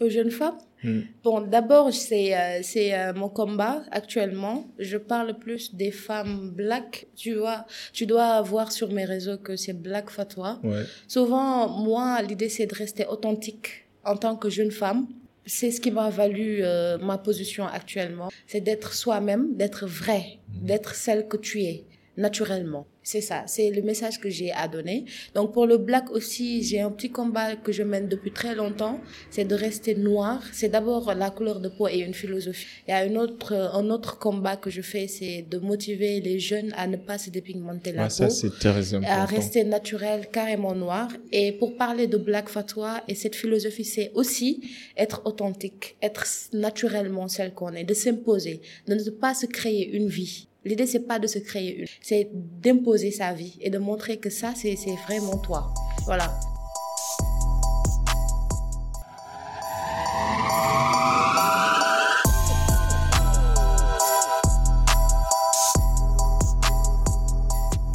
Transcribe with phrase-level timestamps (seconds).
[0.00, 1.02] Aux jeunes femmes Hmm.
[1.22, 4.66] Bon, d'abord, c'est euh, c'est euh, mon combat actuellement.
[4.78, 7.06] Je parle plus des femmes black.
[7.14, 10.58] Tu vois, tu dois voir sur mes réseaux que c'est Black Fatwa.
[10.64, 10.82] Ouais.
[11.06, 15.06] Souvent, moi, l'idée, c'est de rester authentique en tant que jeune femme.
[15.46, 18.28] C'est ce qui m'a valu euh, ma position actuellement.
[18.46, 21.84] C'est d'être soi-même, d'être vrai, d'être celle que tu es,
[22.16, 22.86] naturellement.
[23.04, 25.06] C'est ça, c'est le message que j'ai à donner.
[25.34, 29.00] Donc pour le black aussi, j'ai un petit combat que je mène depuis très longtemps,
[29.28, 30.40] c'est de rester noir.
[30.52, 32.66] C'est d'abord la couleur de peau et une philosophie.
[32.86, 36.38] Il y a une autre, un autre combat que je fais, c'est de motiver les
[36.38, 40.28] jeunes à ne pas se dépigmenter la Ah, ça, peau c'est très à rester naturel,
[40.30, 41.08] carrément noir.
[41.32, 44.60] Et pour parler de Black Fatwa et cette philosophie, c'est aussi
[44.96, 50.08] être authentique, être naturellement celle qu'on est, de s'imposer, de ne pas se créer une
[50.08, 50.46] vie.
[50.64, 54.30] L'idée, c'est pas de se créer une, c'est d'imposer sa vie et de montrer que
[54.30, 54.76] ça, c'est,
[55.08, 55.74] vraiment toi.
[56.04, 56.32] Voilà.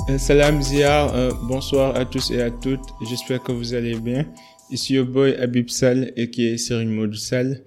[0.09, 2.81] Euh, Salam Zia, euh, bonsoir à tous et à toutes.
[3.09, 4.25] J'espère que vous allez bien.
[4.69, 7.63] Ici your boy Habib Sal et qui est Serine Modou Sal.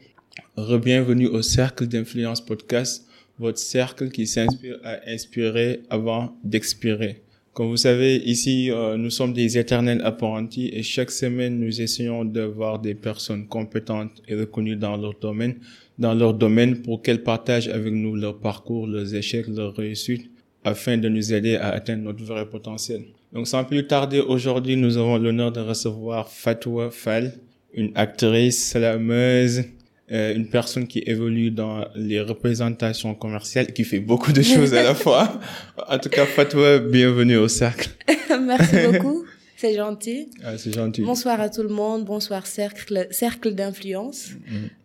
[0.56, 3.06] Rebienvenue au Cercle d'Influence Podcast,
[3.40, 7.22] votre cercle qui s'inspire à inspirer avant d'expirer.
[7.54, 12.24] Comme vous savez, ici, euh, nous sommes des éternels apprentis et chaque semaine, nous essayons
[12.24, 15.56] de voir des personnes compétentes et reconnues dans leur domaine,
[15.98, 20.30] dans leur domaine pour qu'elles partagent avec nous leur parcours, leurs échecs, leurs réussites,
[20.62, 23.02] afin de nous aider à atteindre notre vrai potentiel.
[23.32, 27.32] Donc, sans plus tarder, aujourd'hui, nous avons l'honneur de recevoir Fatwa Fall,
[27.72, 29.64] une actrice, slameuse,
[30.12, 34.82] euh, une personne qui évolue dans les représentations commerciales, qui fait beaucoup de choses à
[34.82, 35.40] la fois.
[35.88, 37.90] En tout cas, Fatwa, bienvenue au cercle.
[38.28, 39.24] Merci beaucoup.
[39.60, 40.30] C'est gentil.
[40.42, 41.02] Ah, c'est gentil.
[41.02, 42.06] Bonsoir à tout le monde.
[42.06, 44.30] Bonsoir cercle, cercle d'influence.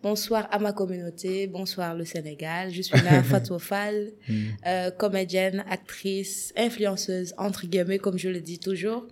[0.04, 1.48] Bonsoir à ma communauté.
[1.48, 2.74] Bonsoir le Sénégal.
[2.74, 4.10] Je suis là, Fatou Fall,
[4.68, 9.08] euh, comédienne, actrice, influenceuse, entre guillemets, comme je le dis toujours.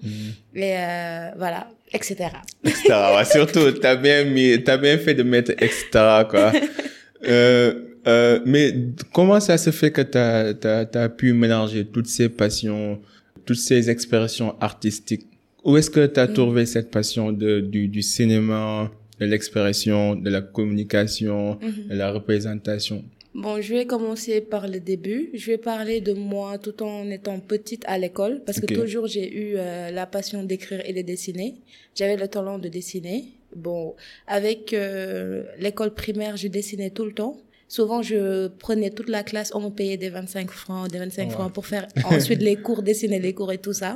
[0.53, 2.31] Et euh, voilà, etc.
[2.65, 2.83] etc.
[3.15, 5.85] Ouais, surtout, t'as bien mis, t'as bien fait de mettre etc.
[6.29, 6.51] quoi.
[7.25, 7.73] euh,
[8.05, 8.75] euh, mais
[9.13, 12.99] comment ça se fait que t'as, t'as, t'as pu mélanger toutes ces passions,
[13.45, 15.27] toutes ces expressions artistiques?
[15.63, 20.41] Où est-ce que t'as trouvé cette passion de, du, du cinéma, de l'expression, de la
[20.41, 21.57] communication,
[21.89, 23.05] de la représentation?
[23.33, 25.29] Bon, je vais commencer par le début.
[25.33, 29.27] Je vais parler de moi tout en étant petite à l'école parce que toujours j'ai
[29.33, 31.55] eu euh, la passion d'écrire et de dessiner.
[31.95, 33.25] J'avais le talent de dessiner.
[33.55, 33.95] Bon,
[34.27, 37.37] avec euh, l'école primaire, je dessinais tout le temps.
[37.77, 41.29] Souvent, je prenais toute la classe, on me payait des 25 francs, des 25 Ouais.
[41.37, 43.91] francs pour faire ensuite les cours, dessiner les cours et tout ça.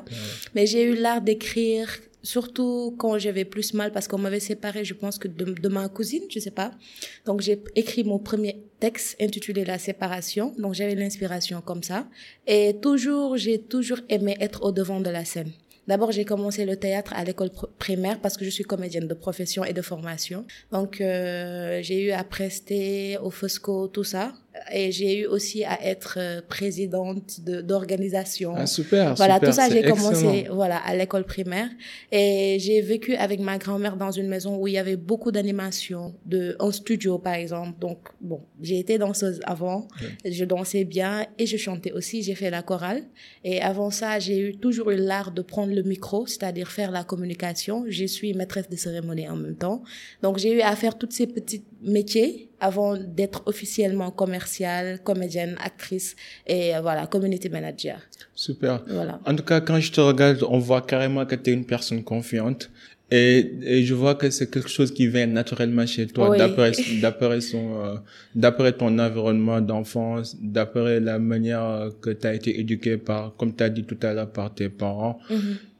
[0.55, 1.87] Mais j'ai eu l'art d'écrire,
[2.23, 5.87] surtout quand j'avais plus mal parce qu'on m'avait séparé, je pense que de, de ma
[5.89, 6.71] cousine, je sais pas.
[7.27, 10.45] Donc j'ai écrit mon premier texte intitulé La séparation.
[10.57, 12.07] Donc j'avais l'inspiration comme ça.
[12.47, 15.51] Et toujours, j'ai toujours aimé être au devant de la scène.
[15.87, 19.13] D'abord, j'ai commencé le théâtre à l'école pr- primaire parce que je suis comédienne de
[19.13, 20.45] profession et de formation.
[20.71, 24.33] Donc, euh, j'ai eu à prester au Fosco, tout ça.
[24.73, 28.53] Et j'ai eu aussi à être euh, présidente de- d'organisation.
[28.55, 30.55] Ah, super, Voilà, super, tout ça, j'ai commencé excellent.
[30.55, 31.69] voilà, à l'école primaire.
[32.11, 36.15] Et j'ai vécu avec ma grand-mère dans une maison où il y avait beaucoup d'animation,
[36.25, 37.77] de, un studio, par exemple.
[37.79, 39.87] Donc, bon, j'ai été danseuse avant.
[40.25, 42.23] Je dansais bien et je chantais aussi.
[42.23, 43.03] J'ai fait la chorale.
[43.43, 47.03] Et avant ça, j'ai eu toujours eu l'art de prendre le micro, c'est-à-dire faire la
[47.03, 47.85] communication.
[47.87, 49.83] Je suis maîtresse de cérémonie en même temps.
[50.21, 56.15] Donc, j'ai eu à faire tous ces petits métiers avant d'être officiellement commerciale, comédienne, actrice
[56.45, 57.99] et euh, voilà, community manager.
[58.35, 58.83] Super.
[58.87, 59.19] Voilà.
[59.25, 62.03] En tout cas, quand je te regarde, on voit carrément que tu es une personne
[62.03, 62.69] confiante.
[63.09, 66.37] Et, et je vois que c'est quelque chose qui vient naturellement chez toi, Oui.
[66.37, 67.95] d'après, d'après son, euh,
[68.35, 73.55] d'après ton environnement d'enfance, d'après la manière euh, que tu as été éduqué par, comme
[73.55, 75.19] tu as dit tout à l'heure, par tes parents.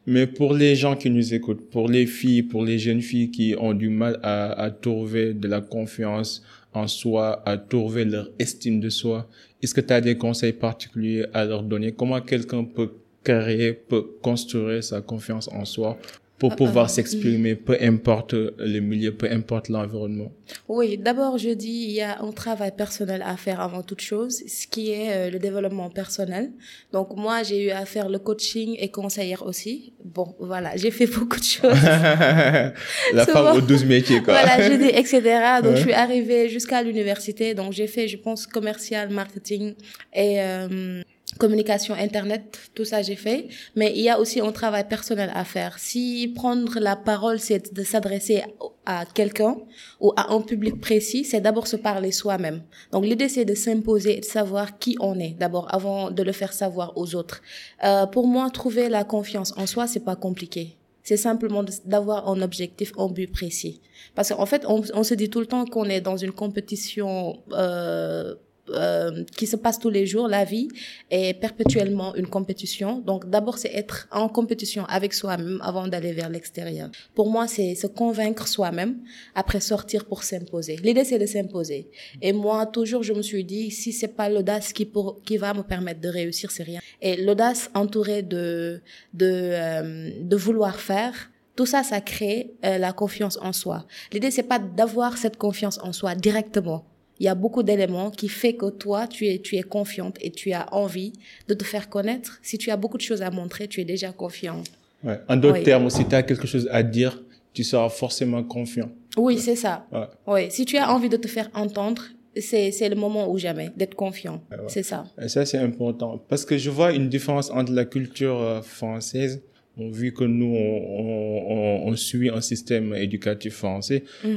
[0.05, 3.55] Mais pour les gens qui nous écoutent, pour les filles, pour les jeunes filles qui
[3.59, 6.41] ont du mal à, à trouver de la confiance
[6.73, 9.27] en soi, à trouver leur estime de soi,
[9.61, 11.91] est-ce que tu as des conseils particuliers à leur donner?
[11.91, 12.91] Comment quelqu'un peut
[13.23, 15.97] créer, peut construire sa confiance en soi?
[16.39, 20.31] Pour pouvoir s'exprimer, peu importe le milieu, peu importe l'environnement?
[20.67, 24.43] Oui, d'abord, je dis, il y a un travail personnel à faire avant toute chose,
[24.47, 26.51] ce qui est euh, le développement personnel.
[26.93, 29.93] Donc, moi, j'ai eu à faire le coaching et conseillère aussi.
[30.05, 31.73] Bon, voilà, j'ai fait beaucoup de choses.
[31.83, 33.57] la femme bon.
[33.57, 34.33] aux douze métiers, quoi.
[34.33, 35.21] voilà, j'ai dit, etc.
[35.63, 35.75] Donc, Ouais.
[35.77, 37.53] je suis arrivée jusqu'à l'université.
[37.53, 39.73] Donc, j'ai fait, je pense, commercial, marketing
[40.13, 41.01] et euh,
[41.37, 42.59] communication internet.
[42.75, 43.47] Tout ça, j'ai fait.
[43.75, 45.79] Mais il y a aussi un travail personnel à faire.
[45.79, 48.43] Si prendre la parole, c'est de s'adresser
[48.85, 49.57] à quelqu'un
[49.99, 52.61] ou à un public précis, c'est d'abord se parler soi-même.
[52.91, 56.31] Donc l'idée c'est de s'imposer et de savoir qui on est d'abord avant de le
[56.31, 57.41] faire savoir aux autres.
[57.83, 60.77] Euh, pour moi, trouver la confiance en soi, c'est pas compliqué.
[61.03, 63.81] C'est simplement d'avoir un objectif, un but précis.
[64.13, 68.35] Parce qu'en fait, on, se dit tout le temps qu'on est dans une compétition euh,
[68.69, 70.67] euh, qui se passe tous les jours, la vie
[71.09, 72.99] est perpétuellement une compétition.
[72.99, 76.89] Donc d'abord, c'est être en compétition avec soi-même avant d'aller vers l'extérieur.
[77.15, 78.97] Pour moi, c'est se convaincre soi-même,
[79.35, 80.77] après sortir pour s'imposer.
[80.83, 81.89] L'idée, c'est de s'imposer.
[82.21, 85.53] Et moi, toujours, je me suis dit, si c'est pas l'audace qui, pour, qui va
[85.53, 86.81] me permettre de réussir, c'est rien.
[87.01, 88.81] Et l'audace entourée de,
[89.13, 93.85] de, euh, de vouloir faire, tout ça, ça crée euh, la confiance en soi.
[94.13, 96.85] L'idée, c'est pas d'avoir cette confiance en soi directement
[97.19, 100.31] il y a beaucoup d'éléments qui fait que toi, tu es, tu es confiante et
[100.31, 101.13] tu as envie
[101.47, 102.39] de te faire connaître.
[102.41, 104.63] Si tu as beaucoup de choses à montrer, tu es déjà confiant.
[105.03, 105.19] Ouais.
[105.27, 107.21] En d'autres termes, si tu as quelque chose à dire,
[107.53, 108.89] tu seras forcément confiant.
[109.17, 109.87] Oui, c'est ça.
[109.91, 110.07] Ouais.
[110.27, 110.41] Oui.
[110.51, 112.03] Si tu as envie de te faire entendre,
[112.39, 114.41] c'est, c'est le moment ou jamais d'être confiant.
[114.67, 115.05] C'est ça.
[115.21, 116.23] Et ça, c'est important.
[116.29, 119.41] Parce que je vois une différence entre la culture euh, française
[119.77, 124.29] vu que nous, on, on, on, suit un système éducatif français, mm.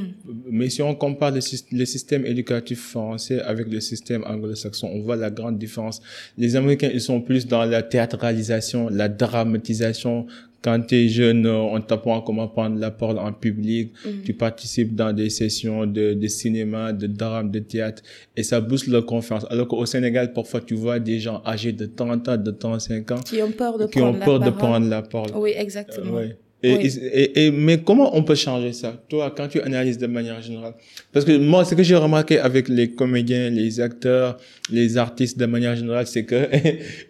[0.51, 1.41] mais si on compare le,
[1.85, 6.01] système éducatif français avec le système anglo-saxon, on voit la grande différence.
[6.37, 10.27] Les Américains, ils sont plus dans la théâtralisation, la dramatisation,
[10.61, 13.93] quand tu es jeune, on t'apprend comment prendre la parole en public.
[14.05, 14.09] Mm.
[14.23, 18.03] Tu participes dans des sessions de, de cinéma, de drame, de théâtre.
[18.37, 19.45] Et ça booste leur confiance.
[19.49, 23.19] Alors qu'au Sénégal, parfois, tu vois des gens âgés de 30 ans, de 35 ans.
[23.25, 25.31] Qui ont peur de, qui prendre, ont peur la de prendre la parole.
[25.35, 26.17] Oui, exactement.
[26.17, 26.27] Euh,
[26.63, 30.41] et, et, et, mais comment on peut changer ça, toi, quand tu analyses de manière
[30.41, 30.73] générale?
[31.11, 34.37] Parce que moi, ce que j'ai remarqué avec les comédiens, les acteurs,
[34.71, 36.47] les artistes de manière générale, c'est que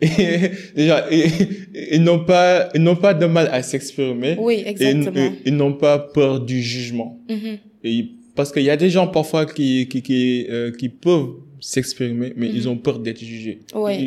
[0.76, 4.38] déjà, ils, n'ont pas, ils n'ont pas de mal à s'exprimer.
[4.40, 5.34] Oui, exactement.
[5.46, 7.20] Ils, n'ont pas peur du jugement.
[7.30, 7.58] Mm-hmm.
[7.84, 8.06] Et
[8.36, 11.28] parce qu'il y a des gens parfois qui qui qui, euh, qui peuvent
[11.62, 12.72] s'exprimer, mais ils mhm.
[12.72, 13.60] ont peur d'être jugés.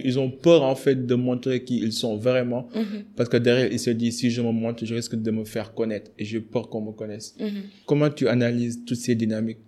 [0.04, 2.68] Ils, ont peur, en fait, de montrer qui ils sont vraiment.
[2.74, 3.04] Mhm.
[3.16, 5.72] Parce que derrière, ils se disent, si je me montre, je risque de me faire
[5.72, 6.10] connaître.
[6.18, 7.36] Et j'ai peur qu'on me connaisse.
[7.38, 7.48] Mhm.
[7.86, 9.58] Comment tu analyses toutes ces dynamiques?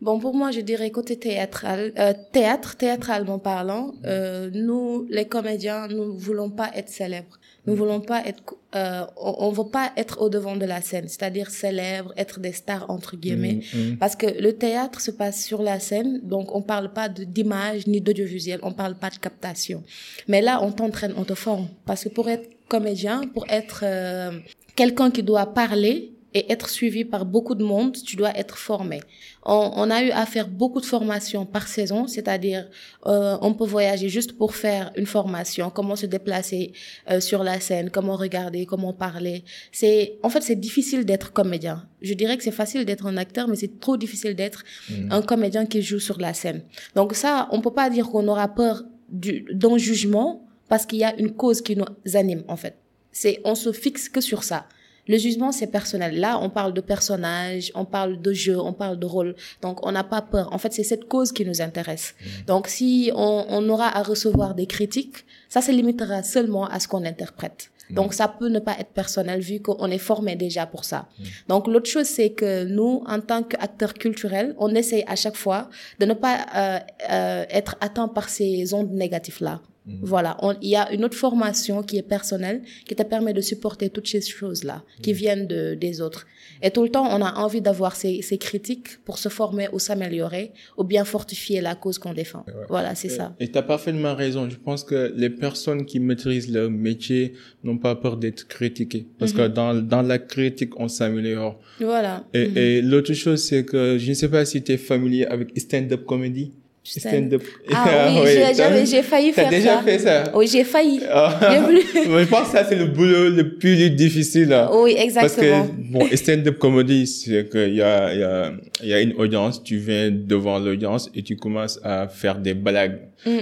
[0.00, 5.86] Bon, pour moi, je dirais côté théâtral, euh, théâtre, théâtralement parlant, euh, nous, les comédiens,
[5.88, 7.38] nous voulons pas être célèbres.
[7.66, 8.42] Nous voulons pas être,
[8.74, 12.90] euh, on, veut pas être au devant de la scène, c'est-à-dire célèbre, être des stars
[12.90, 13.96] entre guillemets, mm, mm.
[13.98, 18.00] parce que le théâtre se passe sur la scène, donc on parle pas d'image ni
[18.00, 19.84] d'audiovisuel, on parle pas de captation.
[20.26, 24.32] Mais là, on t'entraîne, on te forme, parce que pour être comédien, pour être euh,
[24.74, 29.00] quelqu'un qui doit parler, et être suivi par beaucoup de monde, tu dois être formé.
[29.44, 32.68] On, on a eu à faire beaucoup de formations par saison, c'est-à-dire
[33.06, 36.72] euh, on peut voyager juste pour faire une formation, comment se déplacer
[37.10, 39.44] euh, sur la scène, comment regarder, comment parler.
[39.72, 41.86] C'est en fait c'est difficile d'être comédien.
[42.00, 45.12] Je dirais que c'est facile d'être un acteur, mais c'est trop difficile d'être mmh.
[45.12, 46.62] un comédien qui joue sur la scène.
[46.94, 51.14] Donc ça, on peut pas dire qu'on aura peur d'un jugement parce qu'il y a
[51.18, 51.84] une cause qui nous
[52.14, 52.76] anime en fait.
[53.10, 54.66] C'est on se fixe que sur ça.
[55.08, 56.20] Le jugement, c'est personnel.
[56.20, 59.34] Là, on parle de personnages, on parle de jeu, on parle de rôle.
[59.60, 60.52] Donc, on n'a pas peur.
[60.52, 62.14] En fait, c'est cette cause qui nous intéresse.
[62.20, 62.44] Mmh.
[62.46, 66.86] Donc, si on, on, aura à recevoir des critiques, ça se limitera seulement à ce
[66.86, 67.70] qu'on interprète.
[67.90, 67.94] Mmh.
[67.94, 71.08] Donc, ça peut ne pas être personnel vu qu'on est formé déjà pour ça.
[71.18, 71.24] Mmh.
[71.48, 75.68] Donc, l'autre chose, c'est que nous, en tant qu'acteurs culturels, on essaye à chaque fois
[75.98, 76.78] de ne pas euh,
[77.10, 79.60] euh, être atteint par ces ondes négatives-là.
[79.86, 79.98] Mhm.
[80.02, 83.90] Voilà, il y a une autre formation qui est personnelle, qui te permet de supporter
[83.90, 85.16] toutes ces choses-là, qui mhm.
[85.16, 86.26] viennent de, des autres.
[86.62, 89.80] Et tout le temps, on a envie d'avoir ces, ces critiques pour se former ou
[89.80, 92.44] s'améliorer, ou bien fortifier la cause qu'on défend.
[92.68, 93.34] Voilà, c'est ça.
[93.40, 94.48] Et tu as parfaitement raison.
[94.48, 97.32] Je pense que les personnes qui maîtrisent leur métier
[97.64, 99.06] n'ont pas peur d'être critiquées.
[99.18, 99.52] Parce que mhm.
[99.52, 101.58] dans, dans la critique, on s'améliore.
[101.80, 102.24] Voilà.
[102.32, 105.58] Et, et l'autre chose, c'est que je ne sais pas si tu es familier avec
[105.58, 106.52] stand-up comedy.
[106.84, 107.42] Stand-up.
[107.74, 109.50] Ah oui, j'ai failli faire ça.
[109.50, 110.24] Déjà fait ça?
[110.34, 111.00] Oui, j'ai failli.
[111.08, 111.38] Ah.
[111.64, 114.54] je pense que ça, c'est le boulot le plus difficile.
[114.72, 115.60] Oui, exactement.
[115.60, 119.62] Parce que, bon, stand-up comedy, c'est qu'il y a, y a, y a une audience,
[119.62, 122.98] tu viens devant l'audience et tu commences à faire des blagues.
[123.24, 123.38] Mm.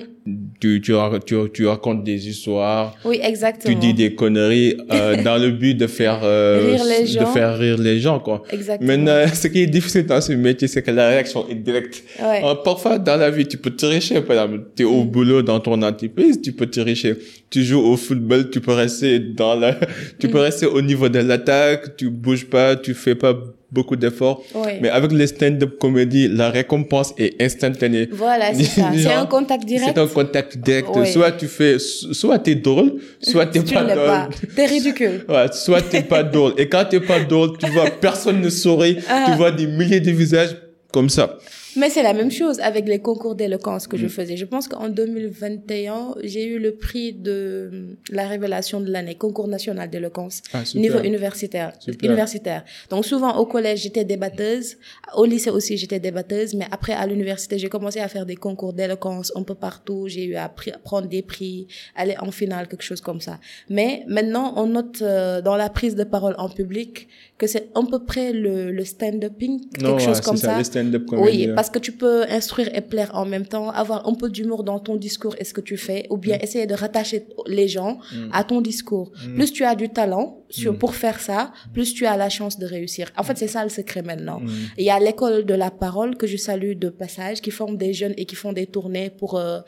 [0.60, 0.92] Tu, tu,
[1.24, 2.94] tu, tu, racontes des histoires.
[3.04, 3.74] Oui, exactement.
[3.74, 7.20] Tu dis des conneries euh, dans le but de faire euh, rire les gens.
[7.20, 8.42] de faire rire les gens quoi.
[8.52, 8.86] Exactement.
[8.86, 12.04] Maintenant, ce qui est difficile dans ce métier, c'est que la réaction est directe.
[12.20, 12.42] Ouais.
[12.44, 14.20] Euh, parfois dans la la vie, tu peux tricher.
[14.20, 17.16] Par exemple, tu es au boulot dans ton entreprise, tu peux tricher.
[17.48, 19.76] Tu joues au football, tu peux rester dans la,
[20.18, 23.34] tu peux rester au niveau de l'attaque, tu bouges pas, tu fais pas
[23.72, 24.42] beaucoup d'efforts.
[24.54, 24.72] Oui.
[24.82, 28.08] Mais avec les stand-up comédie, la récompense est instantanée.
[28.12, 28.90] Voilà, c'est ça.
[28.96, 29.92] C'est un contact direct.
[29.94, 30.88] C'est un contact direct.
[30.94, 31.06] Oui.
[31.06, 34.06] Soit tu fais, soit t'es drôle, soit t'es tu pas drôle.
[34.06, 34.28] pas.
[34.56, 35.24] T'es ridicule.
[35.28, 36.54] Ouais, soit t'es pas drôle.
[36.58, 38.98] Et quand t'es pas drôle, tu vois, personne ne sourit.
[39.08, 39.26] Ah.
[39.28, 40.56] Tu vois des milliers de visages
[40.92, 41.38] comme ça.
[41.76, 44.08] Mais c'est la même chose avec les concours d'éloquence que je Mm.
[44.08, 44.36] faisais.
[44.36, 49.88] Je pense qu'en 2021, j'ai eu le prix de la révélation de l'année, concours national
[49.88, 51.72] d'éloquence, Ah, niveau universitaire.
[51.78, 52.10] Super.
[52.10, 52.64] Universitaire.
[52.90, 54.76] Donc souvent au collège, j'étais débatteuse.
[55.16, 56.54] Au lycée aussi, j'étais débatteuse.
[56.54, 60.06] Mais après, à l'université, j'ai commencé à faire des concours d'éloquence un peu partout.
[60.08, 60.48] J'ai eu à
[60.82, 63.38] prendre des prix, aller en finale, quelque chose comme ça.
[63.68, 67.08] Mais maintenant, on note euh, dans la prise de parole en public
[67.38, 70.58] que c'est à peu près le, le stand-upping, quelque ouais, chose comme ça, ça.
[70.58, 71.48] les stand-up Oui.
[71.60, 74.78] Parce que tu peux instruire et plaire en même temps, avoir un peu d'humour dans
[74.78, 77.92] ton discours et ce que tu fais, ou bien essayer de rattacher les gens
[78.32, 79.12] à ton discours.
[79.36, 81.40] Plus tu as du talent sur, pour faire ça,
[81.74, 83.04] plus tu as la chance de réussir.
[83.20, 84.40] En fait, c'est ça le secret maintenant.
[84.78, 87.92] Il y a l'école de la parole que je salue de passage, qui forme des
[88.00, 89.58] jeunes et qui font des tournées pour euh,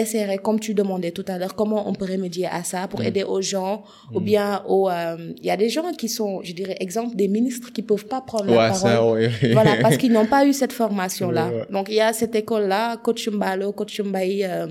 [0.00, 3.24] insérer, comme tu demandais tout à l'heure, comment on peut remédier à ça pour aider
[3.34, 3.74] aux gens,
[4.14, 7.28] ou bien aux, euh, il y a des gens qui sont, je dirais, exemple des
[7.28, 8.90] ministres qui peuvent pas prendre la Ouais, parole.
[8.90, 9.52] ça, oui.
[9.54, 11.37] Voilà, parce qu'ils n'ont pas eu cette formation-là.
[11.46, 11.66] Ouais.
[11.70, 14.66] Donc, il y a cette école-là, Coach Mbalo, Coach Mbaye euh,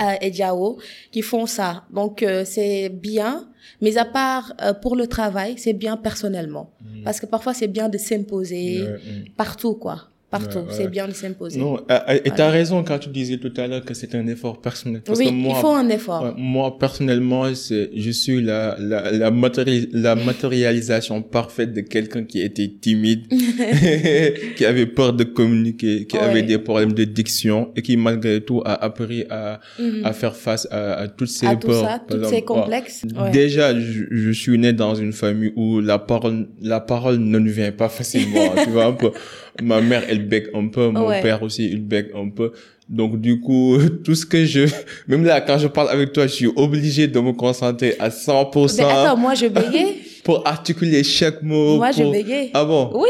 [0.00, 0.78] euh, et Diao,
[1.12, 1.84] qui font ça.
[1.90, 3.48] Donc, euh, c'est bien,
[3.80, 6.70] mais à part euh, pour le travail, c'est bien personnellement.
[7.04, 8.92] Parce que parfois, c'est bien de s'imposer Mm.
[8.92, 9.24] Mm.
[9.36, 9.98] partout, quoi.
[10.30, 10.72] Partout, Ouais, ouais.
[10.76, 11.58] c'est bien de s'imposer.
[11.58, 14.26] Non, euh, euh, et t'as raison quand tu disais tout à l'heure que c'est un
[14.26, 15.00] effort personnel.
[15.02, 16.34] Parce oui, que moi, il faut un effort.
[16.36, 22.70] Moi, personnellement, je suis la, la, la, matéri- la matérialisation parfaite de quelqu'un qui était
[22.80, 23.22] timide,
[24.56, 26.22] qui avait peur de communiquer, qui Ouais.
[26.22, 29.60] avait des problèmes de diction et qui, malgré tout, a appris à,
[30.04, 31.52] à faire face à, à toutes ces Mhm.
[31.52, 31.84] à tout peurs.
[31.84, 33.02] ça, Par tous exemple, ces complexes.
[33.32, 37.50] Déjà, je, je suis né dans une famille où la parole, la parole ne nous
[37.52, 38.52] vient pas facilement.
[38.62, 39.10] tu vois un peu.
[39.62, 40.88] Ma mère, elle bec un peu.
[40.88, 41.20] Mon Ouais.
[41.20, 42.52] père aussi, il bec un peu.
[42.88, 44.60] Donc, du coup, tout ce que je,
[45.06, 48.76] même là, quand je parle avec toi, je suis obligé de me concentrer à 100%
[48.78, 49.96] Mais attends, moi, je bégayais.
[50.24, 51.76] pour articuler chaque mot.
[51.76, 52.50] moi, je bégayais.
[52.54, 52.90] Ah bon?
[52.94, 53.08] Oui.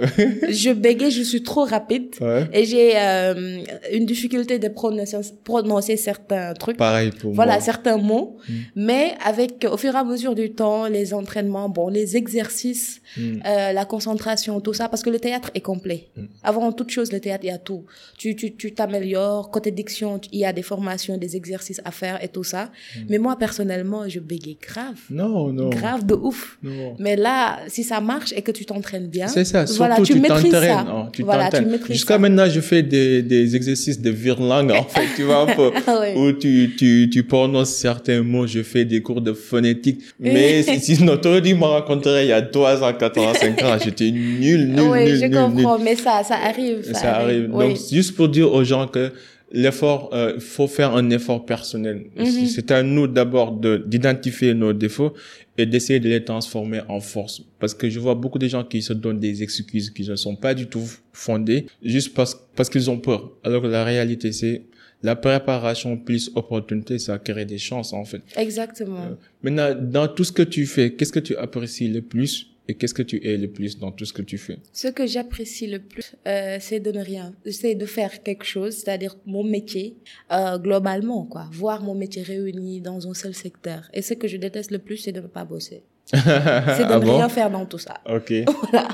[0.50, 2.08] je bégayais, je suis trop rapide.
[2.20, 2.48] Ouais.
[2.52, 3.60] Et j'ai euh,
[3.92, 6.76] une difficulté de prononcer, prononcer certains trucs.
[6.76, 7.60] Pareil pour Voilà, moi.
[7.60, 8.36] certains mots.
[8.48, 8.52] Mm.
[8.76, 13.20] Mais avec, au fur et à mesure du temps, les entraînements, bon, les exercices, Mm.
[13.46, 16.08] euh, la concentration, tout ça, parce que le théâtre est complet.
[16.16, 16.22] Mm.
[16.42, 17.84] Avant toute chose, le théâtre, il y a tout.
[18.18, 19.50] Tu, tu, tu t'améliores.
[19.50, 22.70] Côté diction, il y a des formations, des exercices à faire et tout ça.
[23.08, 24.98] Mais moi, personnellement, je bégayais grave.
[25.10, 25.70] Non, non.
[25.70, 26.58] Grave de ouf.
[26.62, 26.96] Non.
[26.98, 29.26] Mais là, si ça marche et que tu t'entraînes bien.
[29.28, 30.68] C'est ça, Voilà, surtout tu tu maîtrises t'entraînes.
[30.70, 30.80] ça.
[30.80, 31.50] hein, tu Voilà,
[31.90, 35.70] Jusqu'à maintenant, je fais des, des exercices de virlangue, en fait, tu vois un peu.
[35.86, 36.14] Ah ouais.
[36.16, 40.00] Où tu, tu, tu prononces certains mots, je fais des cours de phonétique.
[40.20, 43.76] Mais si, t'aurais dû me rencontrer il y a 3 ans, 4 ans, 5 ans,
[43.82, 45.38] j'étais nul, nul, oui, nul, je nul, nul.
[45.64, 46.82] comprends, mais ça, ça arrive.
[46.84, 47.48] Ça, Ça arrive.
[47.52, 47.68] oui.
[47.68, 49.10] Donc, juste pour dire aux gens que
[49.50, 52.06] l'effort, euh, il faut faire un effort personnel.
[52.16, 52.46] Mhm.
[52.46, 55.14] C'est à nous d'abord de d'identifier nos défauts
[55.56, 57.42] et d'essayer de les transformer en force.
[57.58, 60.36] Parce que je vois beaucoup de gens qui se donnent des excuses qui ne sont
[60.36, 63.32] pas du tout fondées, juste parce, parce qu'ils ont peur.
[63.42, 64.62] Alors que la réalité, c'est
[65.02, 68.22] la préparation plus opportunité, ça crée des chances, en fait.
[68.36, 69.16] Exactement.
[69.42, 72.92] Maintenant, dans tout ce que tu fais, qu'est-ce que tu apprécies le plus et qu'est-ce
[72.94, 74.58] que tu es le plus dans tout ce que tu fais?
[74.72, 78.74] Ce que j'apprécie le plus, euh, c'est de ne rien, c'est de faire quelque chose,
[78.74, 79.96] c'est-à-dire mon métier,
[80.30, 81.48] euh, globalement, quoi.
[81.50, 83.88] Voir mon métier réuni dans un seul secteur.
[83.94, 85.82] Et ce que je déteste le plus, c'est de ne pas bosser.
[86.10, 87.16] C'est de ah ne bon?
[87.18, 88.00] rien faire dans tout ça.
[88.08, 88.32] Ok.
[88.70, 88.88] Voilà.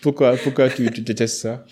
[0.00, 1.64] Pourquoi, pourquoi tu, tu détestes ça?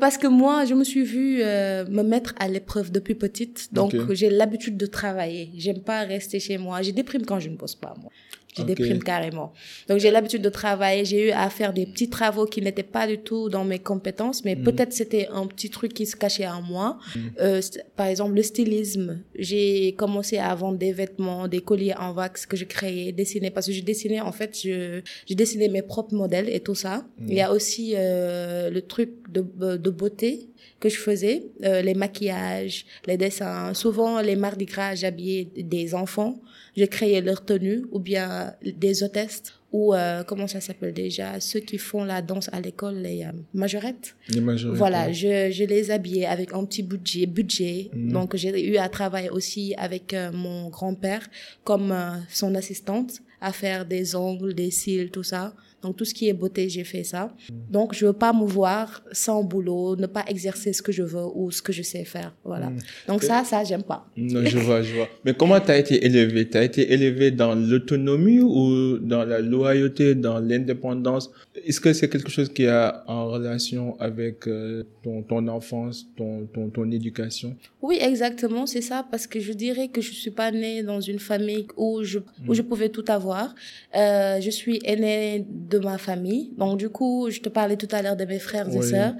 [0.00, 3.68] Parce que moi, je me suis vue euh, me mettre à l'épreuve depuis petite.
[3.72, 5.50] Donc, j'ai l'habitude de travailler.
[5.56, 6.80] J'aime pas rester chez moi.
[6.82, 8.10] J'ai déprime quand je ne bosse pas, moi.
[8.58, 8.66] Ok.
[8.66, 9.52] déprime carrément.
[9.88, 11.04] Donc, j'ai l'habitude de travailler.
[11.04, 14.44] J'ai eu à faire des petits travaux qui n'étaient pas du tout dans mes compétences,
[14.44, 16.98] mais peut-être c'était un petit truc qui se cachait en moi.
[17.40, 19.20] Euh, c'est- par exemple, le stylisme.
[19.34, 23.50] J'ai commencé à vendre des vêtements, des colliers en wax que je créais, dessiner.
[23.50, 27.04] Parce que je dessinais, en fait, je, je dessinais mes propres modèles et tout ça.
[27.26, 30.48] Il y a aussi euh, le truc de, de beauté
[30.80, 33.74] que je faisais, euh, les maquillages, les dessins.
[33.74, 36.40] Souvent, les mardis gras, j'habillais des enfants.
[36.76, 41.60] Je créais leur tenue ou bien des hôtesses ou euh, comment ça s'appelle déjà ceux
[41.60, 44.78] qui font la danse à l'école les euh, majorettes Les majorités.
[44.78, 48.12] voilà je, je les habillais avec un petit budget budget Mhm.
[48.12, 51.28] donc j'ai eu à travailler aussi avec euh, mon grand-père
[51.64, 56.12] comme euh, son assistante à faire des ongles des cils tout ça Donc tout ce
[56.12, 57.32] qui est beauté, j'ai fait ça.
[57.70, 61.24] Donc je veux pas me voir sans boulot, ne pas exercer ce que je veux
[61.34, 62.34] ou ce que je sais faire.
[62.44, 62.70] Voilà.
[62.70, 62.78] Mm.
[63.06, 64.06] Donc ça, ça, j'aime pas.
[64.16, 65.08] Non, je vois, je vois.
[65.24, 69.40] Mais comment tu as été élevé Tu as été élevé dans l'autonomie ou dans la
[69.40, 71.30] loyauté, dans l'indépendance?
[71.66, 76.46] Est-ce que c'est quelque chose qui a en relation avec euh, ton, ton enfance, ton,
[76.52, 77.56] ton, ton éducation?
[77.82, 81.18] Oui, exactement, c'est ça, parce que je dirais que je suis pas née dans une
[81.18, 83.54] famille où je, où je pouvais tout avoir.
[83.96, 86.50] Euh, je suis aînée de ma famille.
[86.58, 89.14] Donc, du coup, je te parlais tout à l'heure de mes frères et Oui, sœurs.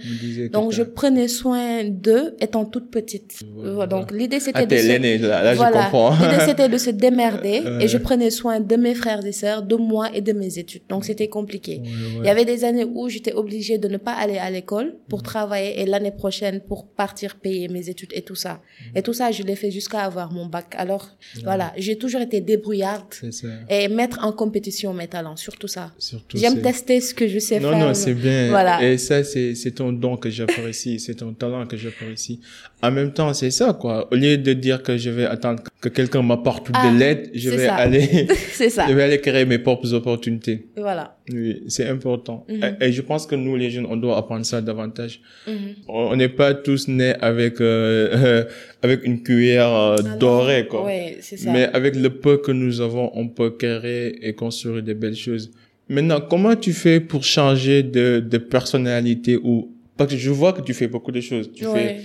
[0.52, 3.40] Donc, je prenais soin d'eux étant toute petite.
[3.57, 3.87] Voilà.
[3.87, 4.88] Donc, l'idée, c'était Ah, de t'es se...
[4.88, 5.83] l'aîné, là, là je voilà.
[5.85, 6.11] comprends.
[6.11, 9.76] L'idée, c'était de se démerder et je prenais soin de mes frères et sœurs, de
[9.76, 10.83] moi et de mes études.
[10.88, 11.78] Donc, c'était compliqué.
[11.78, 12.27] Ouais, Il ouais.
[12.28, 15.80] Y avait des années où j'étais obligée de ne pas aller à l'école pour travailler
[15.80, 18.61] et l'année prochaine pour partir payer mes études et tout ça.
[18.94, 20.75] Et tout ça, je l'ai fait jusqu'à avoir mon bac.
[20.76, 21.11] Alors,
[21.44, 23.49] voilà, j'ai toujours été débrouillarde C'est ça.
[23.68, 25.92] et mettre en compétition mes talents, surtout ça.
[25.99, 27.78] Surtout, J'aime tester ce que je sais Non, faire.
[27.88, 28.49] non, c'est bien.
[28.50, 28.82] Voilà.
[28.82, 32.40] Et ça, c'est, c'est ton don que j'apprécie, c'est ton talent que j'apprécie.
[32.82, 34.08] En même temps, c'est ça, quoi.
[34.12, 37.50] Au lieu de dire que je vais attendre que quelqu'un m'apporte Ah, de l'aide, je
[37.50, 37.75] vais ça.
[37.76, 38.87] aller, c'est ça.
[38.88, 40.68] je vais aller créer mes propres opportunités.
[40.76, 41.18] Voilà.
[41.30, 42.47] Oui, c'est important.
[42.49, 42.76] Mhm.
[42.80, 45.20] et, et je pense que nous, les jeunes, on doit apprendre ça davantage.
[45.47, 45.54] Mhm.
[45.88, 48.44] On on n'est pas tous nés avec, euh,
[48.82, 50.87] avec une cuillère euh, dorée, quoi.
[50.87, 51.52] Oui, c'est ça.
[51.52, 55.50] Mais avec le peu que nous avons, on peut créer et construire des belles choses.
[55.88, 60.61] Maintenant, comment tu fais pour changer de, de personnalité ou parce que je vois que
[60.62, 61.50] tu fais beaucoup de choses.
[61.52, 62.00] Tu fais Ouais.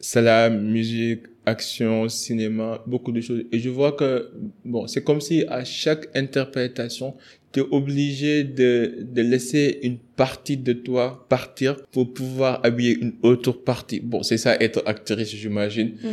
[0.00, 3.44] salam, musique, action, cinéma, beaucoup de choses.
[3.52, 4.30] Et je vois que
[4.64, 7.14] bon, c'est comme si à chaque interprétation,
[7.52, 13.14] tu es obligé de, de laisser une partie de toi partir pour pouvoir habiller une
[13.22, 14.00] autre partie.
[14.00, 15.94] Bon, c'est ça être actrice, j'imagine.
[16.02, 16.10] Mhm.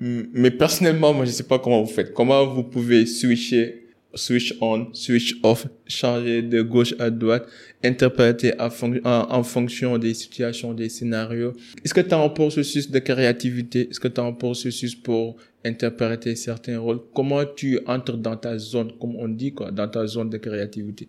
[0.00, 2.12] Mm, Mais personnellement, moi, je sais pas comment vous faites.
[2.14, 3.85] Comment vous pouvez switcher,
[4.16, 7.46] switch on, switch off, changer de gauche à droite,
[7.84, 11.52] interpréter fon- en, en fonction des situations, des scénarios.
[11.84, 13.88] Est-ce que tu as un processus de créativité?
[13.90, 17.00] Est-ce que tu as un processus pour interpréter certains rôles?
[17.14, 21.08] Comment tu entres dans ta zone, comme on dit, quoi, dans ta zone de créativité?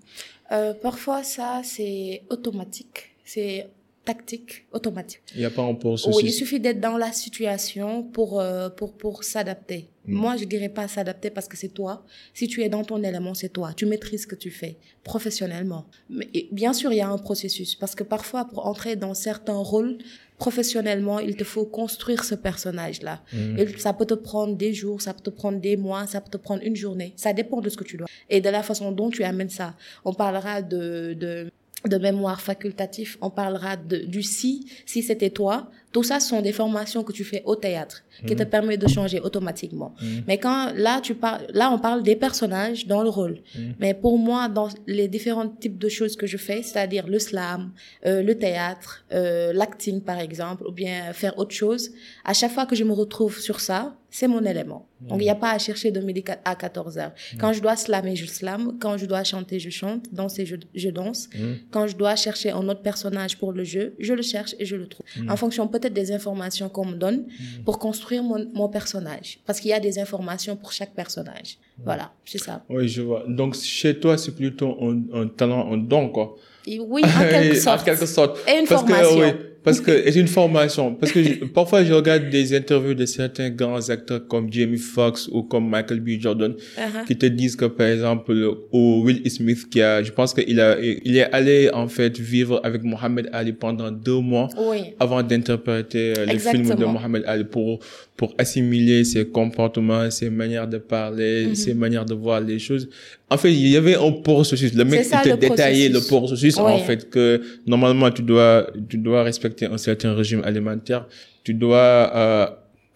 [0.52, 3.16] Euh, parfois, ça, c'est automatique.
[3.24, 3.68] C'est
[4.06, 5.20] tactique, automatique.
[5.36, 6.38] Il n'y a pas un Oui, il processus.
[6.38, 9.90] suffit d'être dans la situation pour, euh, pour, pour s'adapter.
[10.08, 10.14] Mm.
[10.14, 12.06] Moi, je dirais pas s'adapter parce que c'est toi.
[12.34, 13.74] Si tu es dans ton élément, c'est toi.
[13.76, 15.86] Tu maîtrises ce que tu fais professionnellement.
[16.10, 19.58] Mais bien sûr, il y a un processus parce que parfois, pour entrer dans certains
[19.58, 19.98] rôles
[20.38, 23.24] professionnellement, il te faut construire ce personnage-là.
[23.34, 23.60] Mm.
[23.60, 26.30] Et ça peut te prendre des jours, ça peut te prendre des mois, ça peut
[26.30, 27.14] te prendre une journée.
[27.16, 28.08] Ça dépend de ce que tu dois.
[28.30, 29.76] Et de la façon dont tu amènes ça.
[30.06, 31.52] On parlera de, de,
[31.86, 35.70] de mémoire facultatif, on parlera de, du si, si c'était toi.
[35.92, 39.20] Tout ça sont des formations que tu fais au théâtre, qui te permettent de changer
[39.20, 39.94] automatiquement.
[40.02, 40.24] Mhm.
[40.28, 43.40] Mais quand là, tu parles, là, on parle des personnages dans le rôle.
[43.56, 43.76] Mhm.
[43.80, 47.72] Mais pour moi, dans les différents types de choses que je fais, c'est-à-dire le slam,
[48.06, 51.92] euh, le théâtre, euh, l'acting par exemple, ou bien faire autre chose,
[52.26, 54.88] à chaque fois que je me retrouve sur ça, c'est mon élément.
[55.02, 57.12] Donc il n'y a pas à chercher de midi à 14 heures.
[57.40, 58.78] Quand je dois slammer, je slame.
[58.80, 60.12] Quand je dois chanter, je chante.
[60.12, 61.30] Danser, je, je danse.
[61.36, 61.58] Mhm.
[61.72, 64.76] Quand je dois chercher un autre personnage pour le jeu, je le cherche et je
[64.76, 65.06] le trouve.
[65.30, 67.26] En fonction peut-être des informations qu'on me donne
[67.66, 69.40] pour construire mon, mon personnage.
[69.46, 71.58] Parce qu'il y a des informations pour chaque personnage.
[71.84, 72.64] Voilà, c'est ça.
[72.70, 73.24] Oui, je vois.
[73.28, 76.36] Donc, chez toi, c'est plutôt un, un talent, un don, quoi.
[76.66, 77.82] Et oui, en quelque sorte.
[77.82, 78.40] En quelque sorte.
[78.48, 79.20] Et une parce formation.
[79.20, 80.96] Que, oui, parce que c'est une formation.
[80.96, 85.28] Parce que je- parfois, je regarde des interviews de certains grands acteurs comme Jamie Foxx
[85.32, 86.20] ou comme Michael B.
[86.20, 87.06] Jordan Uh-huh.
[87.08, 88.34] qui te disent que, par exemple,
[88.72, 92.62] ou Will Smith qui a, je pense qu'il a, il est allé, en fait, vivre
[92.64, 96.86] avec Mohamed Ali pendant deux mois Oui, avant d'interpréter euh, les films de.
[96.86, 97.80] Mohamed Ali pour,
[98.16, 101.56] pour assimiler ses comportements, ses manières de parler, Mhm.
[101.56, 102.88] ses manières de voir les choses.
[103.30, 104.74] En fait, il y avait un processus.
[104.74, 106.56] Le mec, ça, il te le détaillait le processus.
[106.56, 111.08] processus, en fait, que normalement, tu dois, tu dois respecter un certain régime alimentaire.
[111.44, 112.48] Tu dois, euh,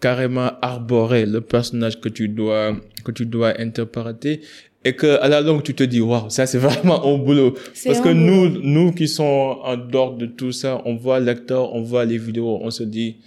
[0.02, 4.40] carrément arborer le personnage que tu dois, que tu dois interpréter.
[4.84, 7.54] Et que, à la longue, tu te dis, waouh, ça, c'est vraiment un boulot.
[7.86, 11.82] Parce que nous, nous qui sommes en dehors de tout ça, on voit l'acteur, on
[11.82, 13.18] voit les vidéos, on se dit,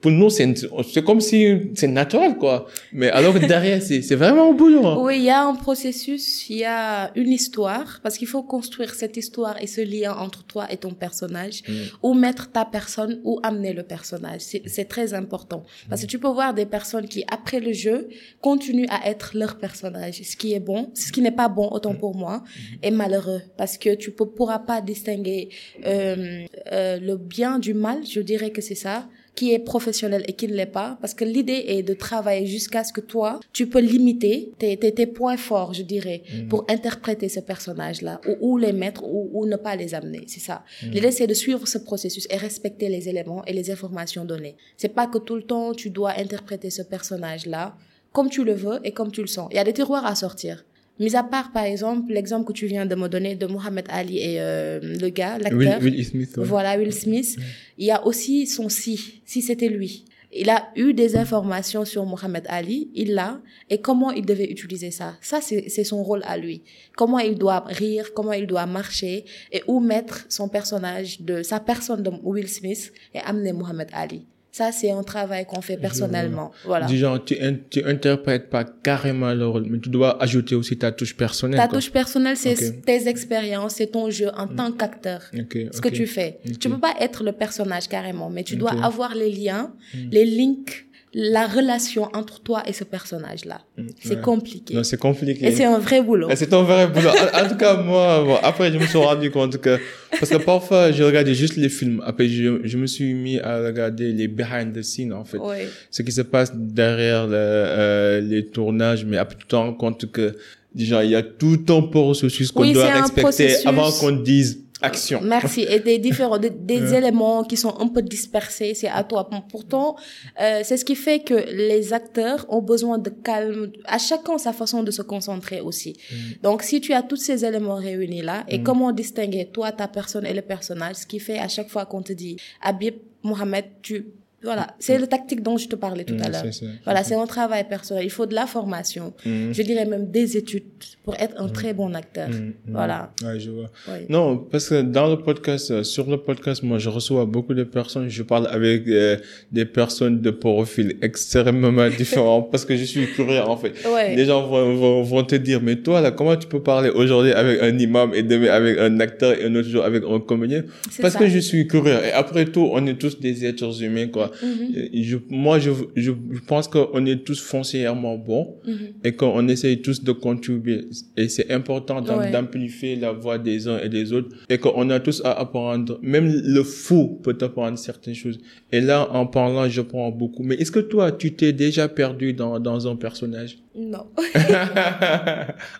[0.00, 2.66] pour nous, c'est comme si c'est naturel, quoi.
[2.92, 4.84] Mais alors que derrière, c'est vraiment un boulot.
[4.84, 4.96] hein.
[5.00, 8.92] Oui, il y a un processus, il y a une histoire, parce qu'il faut construire
[8.94, 11.72] cette histoire et ce lien entre toi et ton personnage, Mm.
[12.02, 14.40] ou mettre ta personne, ou amener le personnage.
[14.40, 15.62] C'est c'est très important.
[15.88, 18.08] Parce que tu peux voir des personnes qui, après le jeu,
[18.40, 20.16] continuent à être leur personnage.
[20.30, 22.42] Ce qui est bon, ce qui n'est pas bon, autant pour moi,
[22.82, 23.42] est malheureux.
[23.56, 25.50] Parce que tu ne pourras pas distinguer
[25.86, 29.08] euh, euh, le bien du mal, je dirais que c'est ça.
[29.34, 32.84] Qui est professionnel et qui ne l'est pas, parce que l'idée est de travailler jusqu'à
[32.84, 36.48] ce que toi, tu peux limiter tes, tes, tes points forts, je dirais, Mm.
[36.48, 40.24] pour interpréter ce personnage-là, ou, ou les mettre, ou, ou ne pas les amener.
[40.26, 40.64] C'est ça.
[40.82, 40.90] Mm.
[40.90, 44.56] L'idée, c'est de suivre ce processus et respecter les éléments et les informations données.
[44.76, 47.76] C'est pas que tout le temps, tu dois interpréter ce personnage-là
[48.12, 49.48] comme tu le veux et comme tu le sens.
[49.50, 50.64] Il y a des tiroirs à sortir.
[51.02, 54.18] Mis à part, par exemple, l'exemple que tu viens de me donner de Mohamed Ali
[54.18, 55.82] et euh, le gars, Will, l'acteur.
[55.82, 56.44] Will Smith, ouais.
[56.44, 57.36] Voilà, Will Smith.
[57.76, 60.04] Il y a aussi son si, si c'était lui.
[60.32, 64.92] Il a eu des informations sur Mohamed Ali, il l'a, et comment il devait utiliser
[64.92, 65.16] ça?
[65.20, 66.62] Ça, c'est c'est son rôle à lui.
[66.96, 71.58] Comment il doit rire, comment il doit marcher, et où mettre son personnage de, sa
[71.58, 74.24] personne de Will Smith et amener Mohamed Ali.
[74.54, 76.52] Ça, c'est un travail qu'on fait personnellement.
[76.66, 76.86] Voilà.
[76.86, 77.34] Genre, tu,
[77.70, 81.58] tu interprètes pas carrément le rôle, mais tu dois ajouter aussi ta touche personnelle.
[81.58, 81.78] Ta quoi.
[81.78, 85.22] touche personnelle, c'est tes expériences, c'est ton jeu en tant qu'acteur.
[85.34, 86.38] Ok, ce que tu fais.
[86.60, 90.08] Tu peux pas être le personnage carrément, mais tu dois avoir les liens, Mm.
[90.10, 93.60] les links, la relation entre toi et ce personnage-là.
[94.02, 94.20] C'est ouais.
[94.22, 94.74] compliqué.
[94.74, 95.46] Non, c'est compliqué.
[95.46, 96.28] Et c'est un vrai boulot.
[96.34, 97.10] C'est ton vrai boulot.
[97.10, 99.78] En, en tout cas, moi, bon, après, je me suis rendu compte que,
[100.18, 102.02] parce que parfois, je regardais juste les films.
[102.06, 105.36] Après, je, je me suis mis à regarder les behind the scenes, en fait.
[105.38, 105.68] Ouais.
[105.90, 110.10] Ce qui se passe derrière le, euh, les tournages, mais après, tu te rends compte
[110.10, 110.34] que,
[110.74, 114.60] déjà, il y a tout un processus qu'on Oui, doit un respecter avant qu'on dise
[114.82, 115.20] action.
[115.36, 115.66] Merci.
[115.68, 119.28] Et des différents, des, des éléments qui sont un peu dispersés, c'est à toi.
[119.50, 119.96] Pourtant,
[120.40, 124.52] euh, c'est ce qui fait que les acteurs ont besoin de calme, à chacun sa
[124.52, 125.96] façon de se concentrer aussi.
[126.42, 130.26] Donc, si tu as tous ces éléments réunis là, et comment distinguer toi, ta personne
[130.26, 134.06] et le personnage, ce qui fait à chaque fois qu'on te dit, Habib, Mohamed, tu,
[134.42, 134.74] voilà.
[134.78, 136.42] C'est le tactique dont je te parlais tout Mm, à l'heure.
[136.44, 136.66] c'est ça.
[136.84, 138.04] Voilà, c'est un travail personnel.
[138.04, 139.12] Il faut de la formation.
[139.24, 139.52] Mm.
[139.52, 140.64] Je dirais même des études
[141.04, 142.28] pour être un très bon acteur.
[142.28, 142.52] Mm, mm.
[142.68, 143.12] Voilà.
[143.24, 143.70] Ouais, je vois.
[143.88, 144.00] Oui.
[144.08, 147.64] Non, parce que dans le podcast, euh, sur le podcast, moi, je reçois beaucoup de
[147.64, 148.08] personnes.
[148.08, 149.16] Je parle avec euh,
[149.50, 153.72] des personnes de profils extrêmement différents parce que je suis curieux, en fait.
[153.86, 154.16] Ouais.
[154.16, 157.32] Les gens vont, vont, vont te dire, mais toi, là, comment tu peux parler aujourd'hui
[157.32, 160.64] avec un imam et demain avec un acteur et un autre jour avec un comédien?
[161.00, 161.18] Parce ça.
[161.20, 161.98] que je suis curieux.
[162.04, 164.31] Et après tout, on est tous des êtres humains, quoi.
[164.42, 165.02] Mhm.
[165.02, 168.74] Je, moi, je, je, je pense qu'on est tous foncièrement bons Mhm.
[169.04, 170.86] et qu'on essaye tous de contribuer.
[171.16, 172.30] Et c'est important Ouais.
[172.30, 175.98] d'amplifier la voix des uns et des autres et qu'on a tous à apprendre.
[176.02, 178.38] Même le fou peut apprendre certaines choses.
[178.70, 180.42] Et là, en parlant, je prends beaucoup.
[180.42, 183.58] Mais est-ce que toi, tu t'es déjà perdu dans, dans un personnage?
[183.74, 184.04] Non.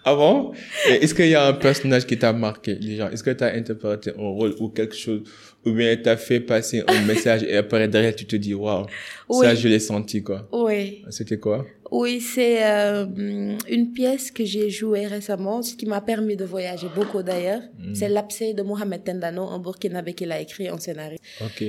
[0.05, 0.53] ah bon?
[0.89, 3.11] Est-ce qu'il y a un personnage qui t'a marqué, déjà?
[3.13, 5.23] Est-ce que tu as interprété un rôle ou quelque chose?
[5.65, 8.87] Ou bien tu as fait passer un message et après derrière tu te dis, waouh,
[9.31, 10.49] ça je l'ai senti, quoi.
[10.53, 11.05] Oui.
[11.11, 11.65] C'était quoi?
[12.01, 13.05] Oui, c'est euh,
[13.69, 17.61] une pièce que j'ai jouée récemment, ce qui m'a permis de voyager beaucoup d'ailleurs.
[17.95, 21.19] C'est l'abcès de Mohamed Tendano, un Burkinabé qu'il a écrit en scénario.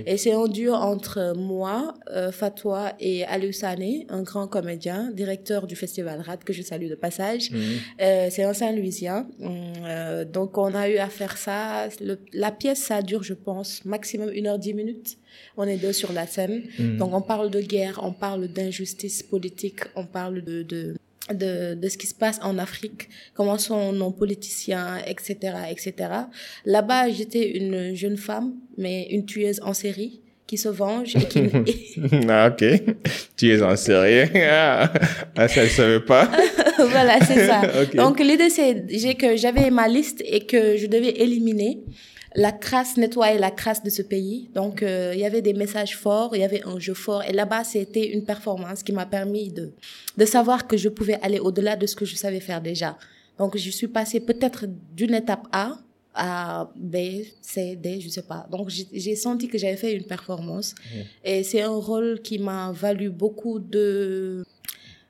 [0.06, 5.68] Et c'est un duo entre moi, euh, Fatwa et Aliou Sané, un grand comédien, directeur
[5.68, 7.52] du festival RAD, que je salue de passage.
[7.52, 7.60] Mhm.
[8.02, 9.28] Euh, c'est un Saint-Louisien.
[9.42, 11.90] Euh, donc, on a eu à faire ça.
[12.00, 15.18] Le- la pièce, ça dure, je pense, maximum une heure dix minutes.
[15.58, 16.64] On est deux sur la scène.
[16.80, 16.98] Mhm.
[16.98, 20.96] Donc, on parle de guerre, on parle d'injustice politique, on parle de, de,
[21.32, 25.36] de, de ce qui se passe en Afrique, comment sont nos politiciens, etc.,
[25.70, 25.94] etc.
[26.66, 31.40] Là-bas, j'étais une jeune femme, mais une tueuse en série qui se venge et qui,
[32.30, 32.64] ah, ok.
[33.38, 34.30] Tu es en sérieux?
[34.36, 36.30] ah, ça, je savais pas.
[36.78, 37.62] voilà, c'est ça.
[37.82, 37.96] Ok.
[37.96, 41.80] Donc l'idée c'est que j'avais ma liste et que je devais éliminer
[42.36, 44.50] la crasse, nettoyer la crasse de ce pays.
[44.56, 47.32] Donc euh, il y avait des messages forts, il y avait un jeu fort et
[47.34, 49.72] là-bas c'était une performance qui m'a permis de
[50.18, 52.98] de savoir que je pouvais aller au-delà de ce que je savais faire déjà.
[53.38, 54.66] Donc je suis passée peut-être
[54.96, 55.78] d'une étape A
[56.16, 56.96] à B,
[57.42, 58.46] C, D, je sais pas.
[58.52, 60.76] Donc j'ai- j'ai senti que j'avais fait une performance
[61.24, 64.44] et c'est un rôle qui m'a valu beaucoup de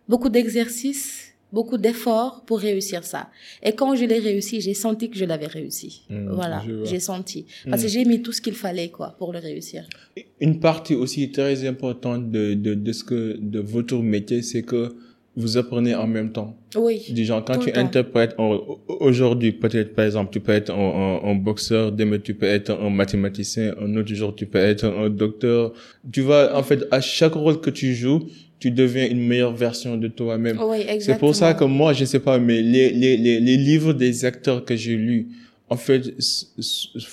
[0.07, 3.29] beaucoup d'exercices, beaucoup d'efforts pour réussir ça.
[3.61, 6.01] Et quand je l'ai réussi, j'ai senti que je l'avais réussi.
[6.09, 7.45] Mm, voilà, j'ai senti.
[7.69, 9.87] Parce que j'ai mis tout ce qu'il fallait quoi pour le réussir.
[10.41, 14.95] Une partie aussi très importante de, de, de ce que, de votre métier, c'est que
[15.35, 16.55] vous apprenez en même temps.
[16.75, 17.01] Oui.
[17.09, 17.79] Du genre, quand tu temps.
[17.79, 18.35] interprètes,
[18.87, 22.71] aujourd'hui, peut-être, par exemple, tu peux être un, un, un boxeur, demain, tu peux être
[22.71, 25.73] un mathématicien, un autre jour, tu peux être un docteur.
[26.11, 28.27] Tu vas, en fait, à chaque rôle que tu joues,
[28.63, 30.57] tu deviens une meilleure version de toi-même.
[30.71, 30.79] Oui.
[31.01, 34.23] C'est pour ça que moi, je sais pas, mais les, les, les, les livres des
[34.23, 35.27] acteurs que j'ai lus,
[35.69, 36.01] en fait,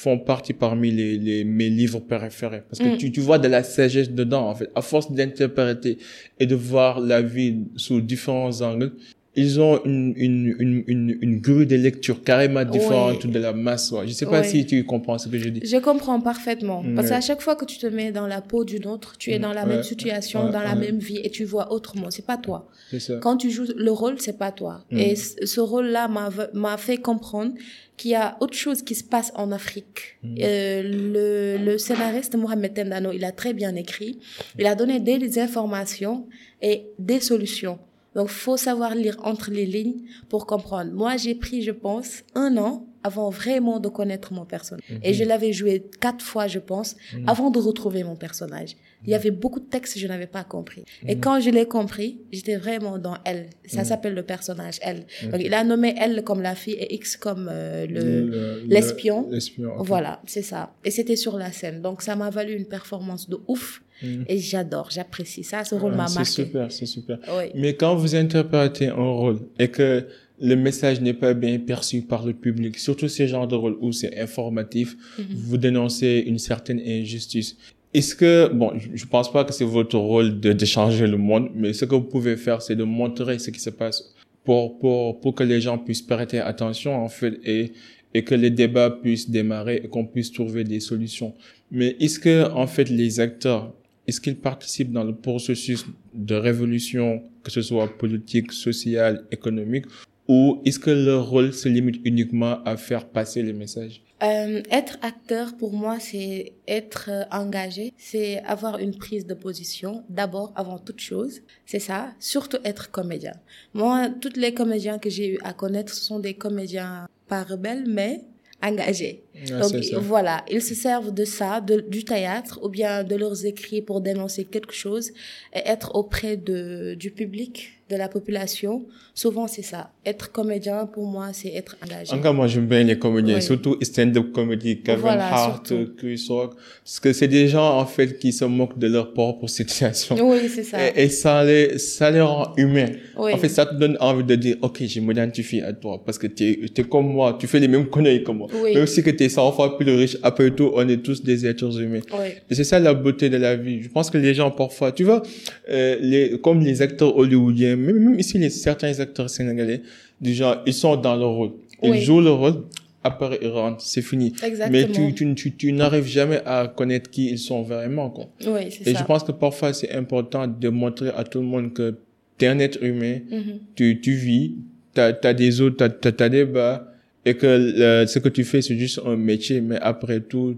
[0.02, 2.62] font partie parmi les, les, mes livres préférés.
[2.68, 2.98] Parce que Mm.
[2.98, 4.70] tu, tu vois de la sagesse dedans, en fait.
[4.76, 5.98] À force d'interpréter
[6.38, 8.92] et de voir la vie sous différents angles,
[9.40, 13.90] ils ont une, une, une, une, une grue de lecture carrément différente de la masse.
[13.92, 14.06] Ouais.
[14.06, 15.62] Je sais pas si tu comprends ce que je dis.
[15.64, 16.84] Je comprends parfaitement.
[16.96, 19.38] Parce qu'à chaque fois que tu te mets dans la peau d'une autre, tu es
[19.38, 22.10] dans la même situation, dans la même vie et tu vois autrement.
[22.10, 22.68] C'est pas toi.
[22.98, 23.14] Ça.
[23.24, 24.84] Quand tu joues le rôle, c'est pas toi.
[24.90, 24.98] Mm.
[24.98, 27.52] Et ce rôle-là m'a fait comprendre
[27.96, 30.18] qu'il y a autre chose qui se passe en Afrique.
[30.22, 30.36] Mm.
[30.42, 34.18] Euh, le, le scénariste Mohamed Tendano, il a très bien écrit.
[34.58, 36.26] Il a donné des informations
[36.62, 37.78] et des solutions.
[38.14, 40.92] Donc, faut savoir lire entre les lignes pour comprendre.
[40.92, 44.84] Moi, j'ai pris, je pense, un an avant vraiment de connaître mon personnage.
[44.90, 45.00] Mhm.
[45.02, 47.28] Et je l'avais joué quatre fois, je pense, mhm.
[47.28, 48.76] avant de retrouver mon personnage.
[49.06, 50.84] Il y avait beaucoup de textes que je n'avais pas compris.
[51.06, 51.20] Et mhm.
[51.22, 53.48] quand je l'ai compris, j'étais vraiment dans elle.
[53.66, 55.06] Ça s'appelle le personnage elle.
[55.30, 59.30] Donc, il a nommé elle comme la fille et X comme euh, le l'espion.
[59.78, 60.74] Voilà, c'est ça.
[60.84, 61.80] Et c'était sur la scène.
[61.80, 63.82] Donc, ça m'a valu une performance de ouf.
[64.02, 65.64] Et j'adore, j'apprécie ça.
[65.64, 66.24] Ce rôle m'a marqué.
[66.24, 67.18] C'est super, c'est super.
[67.54, 70.06] Mais quand vous interprétez un rôle et que
[70.40, 73.92] le message n'est pas bien perçu par le public, surtout ces genres de rôles où
[73.92, 75.24] c'est informatif, mhm.
[75.34, 77.56] vous dénoncez une certaine injustice.
[77.92, 81.50] Est-ce que, bon, je pense pas que c'est votre rôle de, de changer le monde,
[81.54, 85.20] mais ce que vous pouvez faire, c'est de montrer ce qui se passe pour, pour,
[85.20, 87.72] pour que les gens puissent prêter attention, en fait, et,
[88.14, 91.34] et que les débats puissent démarrer et qu'on puisse trouver des solutions.
[91.72, 93.74] Mais est-ce que, en fait, les acteurs,
[94.10, 99.86] est-ce qu'ils participent dans le processus de révolution, que ce soit politique, social, économique,
[100.26, 104.02] ou est-ce que leur rôle se limite uniquement à faire passer les messages?
[104.22, 110.04] Euh, Être acteur, pour moi, c'est être euh, engagé, c'est avoir une prise de position,
[110.10, 111.40] d'abord, avant toute chose.
[111.64, 113.36] C'est ça, surtout être comédien.
[113.74, 118.20] Moi, tous les comédiens que j'ai eu à connaître, sont des comédiens pas rebelles, mais
[118.62, 119.24] engagés.
[119.48, 123.82] Donc voilà, ils se servent de ça, de, du théâtre ou bien de leurs écrits
[123.82, 125.12] pour dénoncer quelque chose
[125.54, 129.90] et être auprès de, du public de la population, souvent c'est ça.
[130.06, 132.12] Être comédien, pour moi, c'est être engagé.
[132.12, 137.12] Encore moi, j'aime bien les comédiens, surtout stand-up comedy, Kevin Hart, Chris Rock, parce que
[137.12, 140.16] c'est des gens, en fait, qui se moquent de leur propre situation.
[140.20, 140.78] Oui, c'est ça.
[140.96, 142.90] Et, ça, les, ça les rend humains.
[143.16, 146.28] En fait, ça te donne envie de dire, OK, je m'identifie à toi, parce que
[146.28, 148.46] tu es, comme moi, tu fais les mêmes conneries que moi.
[148.72, 151.44] Même si que tu es 100 fois plus riche, après tout, on est tous des
[151.44, 152.00] êtres humains.
[152.48, 153.82] Et c'est ça la beauté de la vie.
[153.82, 155.22] Je pense que les gens, parfois, tu vois,
[155.68, 159.82] euh, les, comme les acteurs hollywoodiens, même, ici, les, certains acteurs sénégalais,
[160.20, 161.52] du genre, ils sont dans leur rôle.
[161.82, 162.64] Ils jouent leur rôle,
[163.02, 164.34] après ils rentrent, c'est fini.
[164.42, 164.70] Exactement.
[164.70, 168.26] Mais tu, tu, tu, tu n'arrives jamais à connaître qui ils sont vraiment, quoi.
[168.46, 168.90] Oui, c'est ça.
[168.90, 171.96] Et je pense que parfois, c'est important de montrer à tout le monde que
[172.38, 173.58] tu es un être humain, mm-hmm.
[173.74, 174.56] tu, tu vis,
[174.94, 176.89] tu as, des autres, tu as, des bas,
[177.24, 180.56] et que ce que tu fais, c'est juste un métier, mais après tout,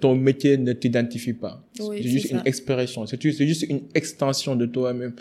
[0.00, 1.62] ton métier ne t'identifie pas.
[1.74, 5.12] c'est juste une expression, c'est juste une extension de toi-même.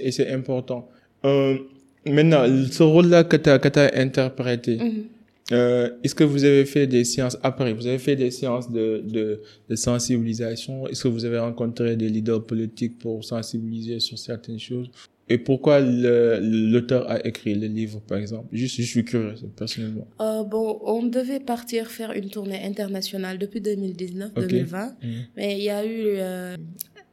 [0.00, 0.88] Et c'est important.
[1.24, 1.58] Euh,
[2.06, 5.02] maintenant, ce rôle-là que tu as, as interprété, mm-hmm.
[5.52, 7.72] euh, est-ce que vous avez fait des séances après?
[7.72, 10.86] Vous avez fait des séances de, de, de sensibilisation?
[10.88, 14.90] Est-ce que vous avez rencontré des leaders politiques pour sensibiliser sur certaines choses?
[15.30, 18.48] Et pourquoi l'auteur a écrit le livre, par exemple?
[18.50, 20.08] Juste, je suis curieux, personnellement.
[20.20, 25.08] Euh, bon, on devait partir faire une tournée internationale depuis 2019-2020, mmh.
[25.36, 26.56] mais il y a eu euh,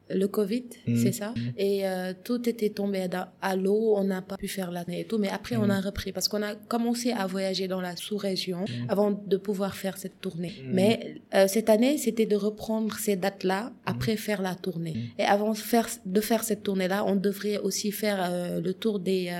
[0.10, 0.96] le Covid, mm.
[0.96, 1.34] c'est ça.
[1.58, 3.08] Et euh, tout était tombé
[3.42, 5.18] à, l'eau, on n'a pas pu faire l'année et tout.
[5.18, 5.86] Mais après, on a mm.
[5.86, 10.20] repris parce qu'on a commencé à voyager dans la sous-région avant de pouvoir faire cette
[10.22, 10.54] tournée.
[10.66, 15.12] Mais euh, cette année, c'était de reprendre ces dates-là après faire la tournée.
[15.18, 19.00] Et avant de faire, de faire cette tournée-là, on devrait aussi faire euh, le tour
[19.00, 19.32] des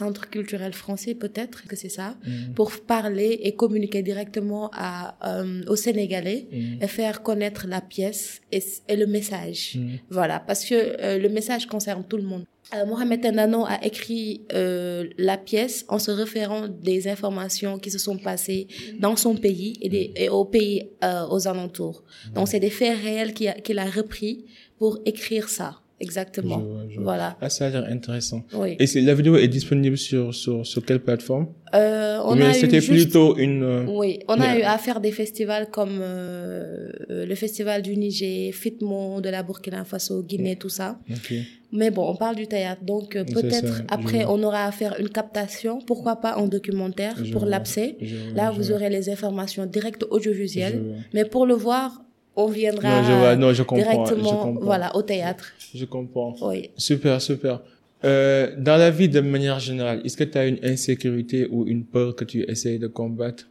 [0.00, 2.54] centre culturel français peut-être que c'est ça, mm.
[2.54, 6.82] pour parler et communiquer directement à, euh, aux Sénégalais mm.
[6.82, 9.76] et faire connaître la pièce et, et le message.
[9.76, 9.96] Mm.
[10.10, 12.44] Voilà, parce que euh, le message concerne tout le monde.
[12.74, 17.98] Euh, Mohamed Tendano a écrit euh, la pièce en se référant des informations qui se
[17.98, 18.66] sont passées
[18.98, 22.02] dans son pays et, des, et au pays euh, aux alentours.
[22.34, 24.46] Donc c'est des faits réels qu'il a, qu'il a repris
[24.78, 25.80] pour écrire ça.
[26.00, 26.62] Exactement.
[26.98, 27.36] Voilà.
[27.40, 28.44] Ah, ça a l'air intéressant.
[28.52, 28.76] Oui.
[28.78, 31.48] Et la vidéo est disponible sur, sur, sur quelle plateforme?
[31.74, 33.62] Euh, on Mais c'était plutôt une...
[33.62, 38.52] Euh, oui, on a eu à faire des festivals comme euh, le festival du Niger,
[38.52, 40.98] Fitmo, de la Burkina Faso, Guinée, tout ça.
[41.10, 41.42] Okay.
[41.72, 45.08] Mais bon, on parle du théâtre, donc euh, peut-être après on aura à faire une
[45.08, 47.96] captation, pourquoi pas en documentaire pour l'abcès.
[48.36, 51.04] Là, vous aurez les informations directes audiovisuelles.
[51.12, 52.03] Mais pour le voir,
[52.36, 55.52] on viendra directement voilà, au théâtre.
[55.74, 56.34] Je comprends.
[56.42, 56.70] Oui.
[56.76, 57.60] Super, super.
[58.04, 61.84] Euh, dans la vie de manière générale, est-ce que tu as une insécurité ou une
[61.84, 63.48] peur que tu essayes de combattre?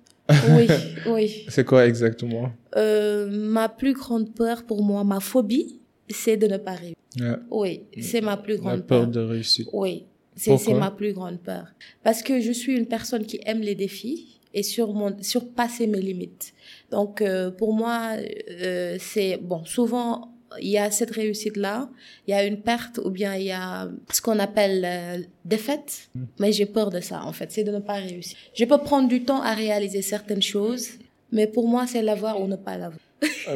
[0.49, 0.67] Oui,
[1.07, 1.45] oui.
[1.47, 2.51] C'est quoi exactement?
[2.75, 6.95] Euh, Ma plus grande peur pour moi, ma phobie, c'est de ne pas réussir.
[7.49, 8.99] Oui, c'est ma plus grande peur.
[8.99, 9.65] La peur de réussir.
[9.73, 10.05] Oui.
[10.35, 11.67] C'est ma plus grande peur.
[12.03, 16.01] Parce que je suis une personne qui aime les défis et sur mon, surpasser mes
[16.01, 16.53] limites.
[16.91, 18.11] Donc, euh, pour moi,
[18.61, 21.89] euh, c'est, bon, souvent, il y a cette réussite-là,
[22.27, 26.09] il y a une perte ou bien il y a ce qu'on appelle euh, défaite,
[26.13, 26.23] mm.
[26.39, 28.37] mais j'ai peur de ça, en fait, c'est de ne pas réussir.
[28.53, 30.89] Je peux prendre du temps à réaliser certaines choses,
[31.31, 32.99] mais pour moi, c'est l'avoir ou ne pas l'avoir.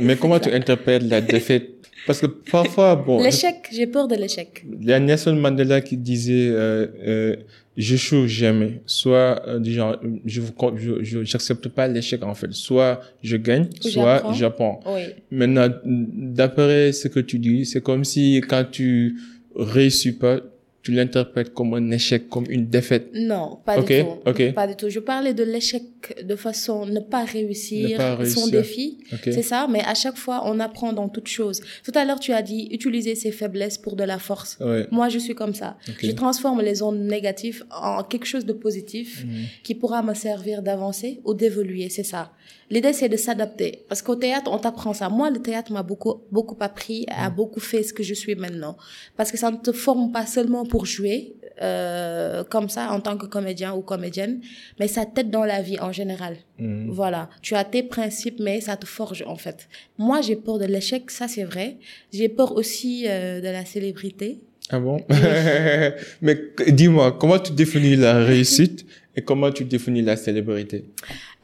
[0.01, 1.77] mais comment tu interprètes la défaite?
[2.07, 3.21] Parce que parfois, bon.
[3.21, 4.65] L'échec, j'ai peur de l'échec.
[4.79, 7.35] Il y a Nelson Mandela qui disait, euh, euh,
[7.77, 8.81] j'échoue jamais.
[8.85, 10.41] Soit, euh, du genre, je
[10.75, 12.51] je, j'accepte pas l'échec, en fait.
[12.51, 14.81] Soit je gagne, soit j'apprends.
[14.87, 15.01] Oui.
[15.31, 19.17] Maintenant, d'après ce que tu dis, c'est comme si quand tu
[19.55, 20.39] réussis pas,
[20.81, 23.09] tu l'interprètes comme un échec, comme une défaite.
[23.13, 24.53] Non, pas du tout.
[24.55, 24.89] Pas du tout.
[24.89, 25.83] Je parlais de l'échec
[26.23, 28.99] de façon ne pas réussir, son défi.
[29.23, 31.61] C'est ça, mais à chaque fois, on apprend dans toute chose.
[31.83, 34.59] Tout à l'heure, tu as dit utiliser ses faiblesses pour de la force.
[34.91, 35.77] Moi, je suis comme ça.
[36.01, 39.45] Je transforme les ondes négatives en quelque chose de positif mhm.
[39.63, 41.89] qui pourra me servir d'avancer ou d'évoluer.
[41.89, 42.31] C'est ça.
[42.69, 43.85] L'idée, c'est de s'adapter.
[43.87, 45.07] Parce qu'au théâtre, on t'apprend ça.
[45.09, 47.35] Moi, le théâtre m'a beaucoup, beaucoup appris, a mm.
[47.35, 48.77] beaucoup fait ce que je suis maintenant.
[49.15, 53.17] Parce que ça ne te forme pas seulement pour jouer, euh, comme ça, en tant
[53.17, 54.41] que comédien ou comédienne,
[54.79, 56.37] mais ça t'aide dans la vie en général.
[56.59, 56.89] Mm.
[56.91, 57.29] Voilà.
[57.41, 59.67] Tu as tes principes, mais ça te forge, en fait.
[59.97, 61.77] Moi, j'ai peur de l'échec, ça c'est vrai.
[62.13, 64.39] J'ai peur aussi euh, de la célébrité.
[64.69, 65.01] Ah bon?
[66.21, 68.85] mais dis-moi, comment tu définis la réussite?
[69.17, 70.85] Et comment tu définis la célébrité?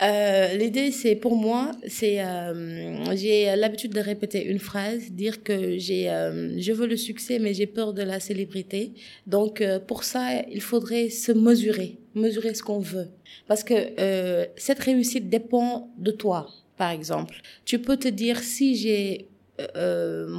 [0.03, 5.79] Euh, L'idée, c'est pour moi, c'est euh, j'ai l'habitude de répéter une phrase, dire que
[5.79, 8.93] j'ai, euh, je veux le succès, mais j'ai peur de la célébrité.
[9.25, 13.07] Donc euh, pour ça, il faudrait se mesurer, mesurer ce qu'on veut,
[13.47, 13.75] parce que
[14.55, 16.47] cette réussite dépend de toi.
[16.77, 19.29] Par exemple, tu peux te dire si j'ai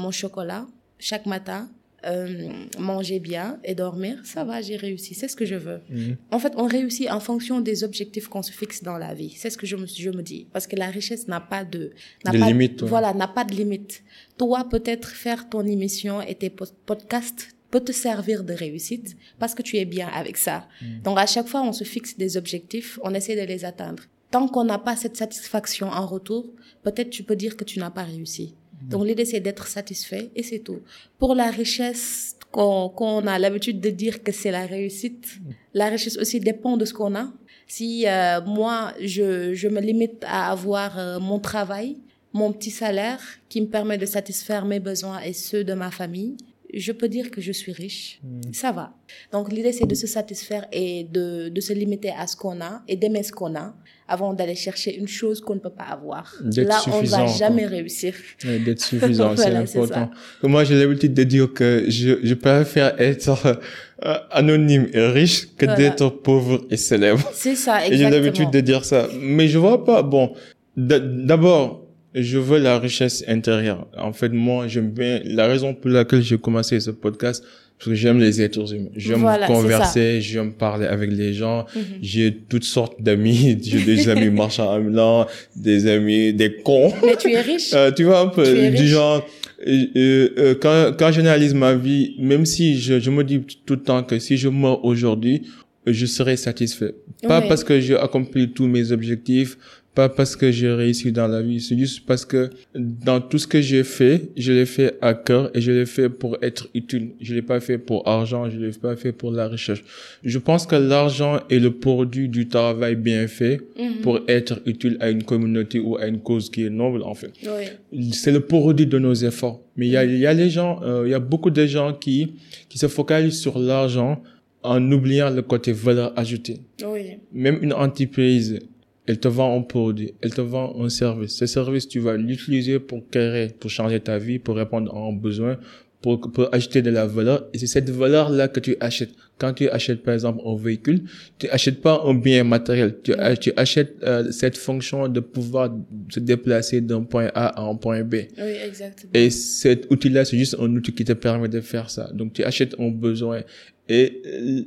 [0.01, 0.67] mon chocolat
[1.01, 1.69] chaque matin,
[2.07, 5.15] euh, manger bien et dormir, ça va, j'ai réussi.
[5.15, 5.81] C'est ce que je veux.
[5.89, 6.17] Mhm.
[6.31, 9.35] En fait, on réussit en fonction des objectifs qu'on se fixe dans la vie.
[9.37, 10.47] C'est ce que je me, je me dis.
[10.53, 11.93] Parce que la richesse n'a pas de,
[12.25, 12.83] n'a pas, limite.
[12.83, 14.03] Voilà, n'a pas de limite.
[14.37, 19.63] Toi, peut-être faire ton émission et tes podcasts peut te servir de réussite parce que
[19.63, 20.69] tu es bien avec ça.
[20.83, 21.03] Mhm.
[21.03, 24.03] Donc, à chaque fois, on se fixe des objectifs, on essaie de les atteindre.
[24.31, 27.91] Tant qu'on n'a pas cette satisfaction en retour, peut-être tu peux dire que tu n'as
[27.91, 28.55] pas réussi.
[28.89, 30.81] Donc l'idée c'est d'être satisfait et c'est tout.
[31.19, 35.39] Pour la richesse qu'on a l'habitude de dire que c'est la réussite,
[35.73, 37.33] la richesse aussi dépend de ce qu'on a.
[37.67, 41.97] Si euh, moi je, je me limite à avoir euh, mon travail,
[42.33, 46.37] mon petit salaire qui me permet de satisfaire mes besoins et ceux de ma famille,
[46.81, 48.21] je peux dire que je suis riche.
[48.23, 48.53] Hmm.
[48.53, 48.95] Ça va.
[49.33, 52.83] Donc l'idée c'est de se satisfaire et de, de se limiter à ce qu'on a
[52.89, 53.75] et d'aimer ce qu'on a
[54.07, 56.35] avant d'aller chercher une chose qu'on ne peut pas avoir.
[56.57, 58.15] Là, on ne va jamais réussir.
[58.45, 60.11] D'être suffisant, c'est important.
[60.43, 63.61] Moi, j'ai l'habitude de dire que je, je préfère être
[64.05, 67.31] euh, anonyme et riche que d'être pauvre et célèbre.
[67.33, 67.95] C'est ça, exactement.
[67.95, 69.09] Et j'ai l'habitude de dire ça.
[69.19, 70.35] Mais je vois pas, bon,
[70.77, 71.84] d'abord,
[72.15, 73.89] je veux la richesse intérieure.
[73.97, 77.45] En fait, moi, j'aime bien, la raison pour laquelle j'ai commencé ce podcast,
[77.77, 78.91] parce que j'aime les êtres humains.
[78.95, 81.67] J'aime converser, j'aime parler avec les gens.
[81.75, 81.83] Mhm.
[82.03, 83.59] J'ai toutes sortes d'amis.
[83.63, 86.93] J'ai des amis marchands ambulants, des amis, des cons.
[87.05, 87.65] Mais tu es riche.
[87.75, 89.27] Euh, tu vois un peu, du genre,
[89.67, 93.83] euh, euh, quand, quand j'analyse ma vie, même si je, je me dis tout le
[93.83, 95.43] temps que si je meurs aujourd'hui,
[95.87, 96.95] je serai satisfait.
[97.23, 99.57] Pas parce que j'ai accompli tous mes objectifs,
[99.95, 103.47] pas parce que j'ai réussi dans la vie, c'est juste parce que dans tout ce
[103.47, 107.13] que j'ai fait, je l'ai fait à cœur et je l'ai fait pour être utile.
[107.21, 109.85] Je l'ai pas fait pour argent, je l'ai pas fait pour la recherche.
[110.25, 114.01] Je pense que l'argent est le produit du travail bien fait mhm.
[114.03, 117.33] pour être utile à une communauté ou à une cause qui est noble, en fait.
[117.45, 118.11] Oui.
[118.13, 119.61] C'est le produit de nos efforts.
[119.77, 121.93] Mais il y a, y a les gens, euh, il y a beaucoup de gens
[121.93, 122.35] qui,
[122.69, 124.21] qui se focalisent sur l'argent
[124.65, 126.61] en oubliant le côté valeur ajoutée.
[126.85, 127.19] Oui.
[127.33, 128.61] Même une entreprise
[129.07, 131.37] elle te vend un produit, elle te vend un service.
[131.37, 135.13] Ce service, tu vas l'utiliser pour créer, pour changer ta vie, pour répondre à un
[135.13, 135.59] besoin,
[136.01, 137.47] pour, pour acheter de la valeur.
[137.53, 139.15] Et c'est cette valeur-là que tu achètes.
[139.39, 141.03] Quand tu achètes, par exemple, un véhicule,
[141.39, 142.97] tu achètes pas un bien matériel.
[143.03, 145.75] Tu, tu achètes euh, cette fonction de pouvoir
[146.09, 148.15] se déplacer d'un point A à un point B.
[148.39, 149.11] Oui, exactement.
[149.13, 152.11] Et cet outil-là, c'est juste un outil qui te permet de faire ça.
[152.15, 153.43] Donc, tu achètes un besoin.
[153.89, 154.23] Et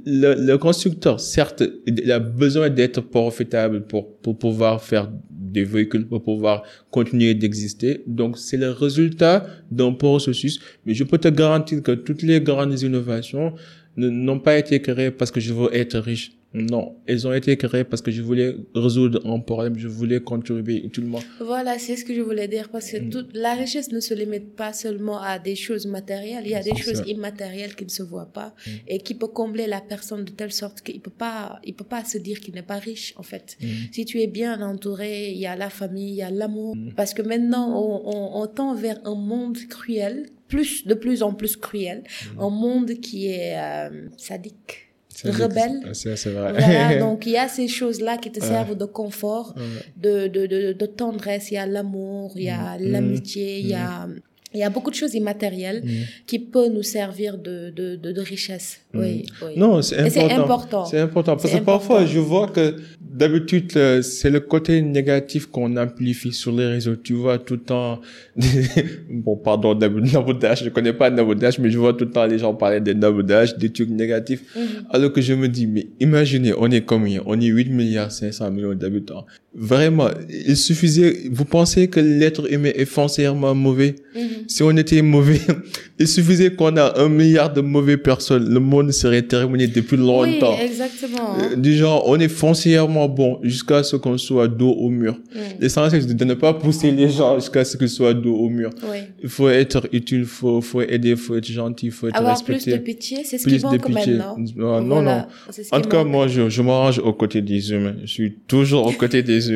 [0.06, 6.06] le, le, constructeur, certes, il a besoin d'être profitable pour, pour pouvoir faire des véhicules,
[6.08, 8.04] pour pouvoir continuer d'exister.
[8.06, 10.60] Donc, c'est le résultat d'un processus.
[10.86, 13.54] Mais je peux te garantir que toutes les grandes innovations
[13.98, 16.32] n'ont pas été créées parce que je veux être riche.
[16.54, 20.78] Non, elles ont été créées parce que je voulais résoudre un problème, je voulais contribuer
[20.84, 21.20] utilement.
[21.42, 24.56] Voilà, c'est ce que je voulais dire parce que toute la richesse ne se limite
[24.56, 28.02] pas seulement à des choses matérielles, il y a des choses immatérielles qui ne se
[28.02, 28.56] voient pas
[28.88, 32.04] et qui peut combler la personne de telle sorte qu'il peut pas il peut pas
[32.06, 33.58] se dire qu'il n'est pas riche en fait.
[33.92, 36.76] Si tu es bien entouré, il y a la famille, il y a l'amour.
[36.96, 41.34] Parce que maintenant on, on, on tend vers un monde cruel, plus de plus en
[41.34, 42.04] plus cruel,
[42.40, 44.84] un monde qui est euh, sadique.
[45.24, 45.82] Rebelle.
[45.94, 46.54] C'est vrai.
[46.54, 49.56] Voilà, donc il y a ces choses-là qui te servent de confort,
[49.96, 53.74] de, de, de, de, tendresse, il y a l'amour, il y a l'amitié, il y
[53.74, 54.08] a
[54.54, 55.84] il y a beaucoup de choses immatérielles
[56.26, 58.80] qui peuvent nous servir de, de, de, de richesse.
[58.94, 59.54] Oui, oui.
[59.58, 60.86] Non, c'est important.
[60.86, 61.36] C'est important.
[61.36, 63.72] Parce que parfois, je vois que d'habitude,
[64.02, 66.96] c'est le côté négatif qu'on amplifie sur les réseaux.
[66.96, 68.00] Tu vois tout le temps,
[69.10, 72.54] bon, pardon, nabodage, je connais pas nabodage, mais je vois tout le temps les gens
[72.54, 74.44] parler de nabodage, des trucs négatifs.
[74.56, 74.88] Mhm.
[74.92, 77.22] Alors que je me dis, mais imaginez, on est combien?
[77.26, 79.26] On est 8 milliards 500 millions d'habitants.
[79.60, 83.96] Vraiment, il suffisait, vous pensez que l'être humain est foncièrement mauvais?
[84.16, 84.22] Mhm.
[84.48, 85.42] Si on était mauvais,
[86.00, 88.48] il suffisait qu'on a un milliard de mauvaises personnes.
[88.54, 90.54] Le monde serait terminé depuis longtemps.
[90.54, 91.40] Oui, exactement.
[91.40, 95.14] Euh, du genre, on est foncièrement bon jusqu'à ce qu'on soit dos au mur.
[95.34, 95.40] Mm.
[95.60, 98.70] L'essentiel, c'est de ne pas pousser les gens jusqu'à ce qu'ils soient dos au mur.
[98.84, 98.98] Oui.
[99.24, 102.66] Il faut être utile, faut, faut aider, faut être gentil, faut être Avoir respecté.
[102.66, 104.38] plus de pitié, c'est ce qui manque maintenant.
[104.56, 105.26] Non, non, non.
[105.72, 107.96] En tout cas, moi, je, je m'arrange aux côtés des humains.
[108.04, 109.47] Je suis toujours aux côtés des humains.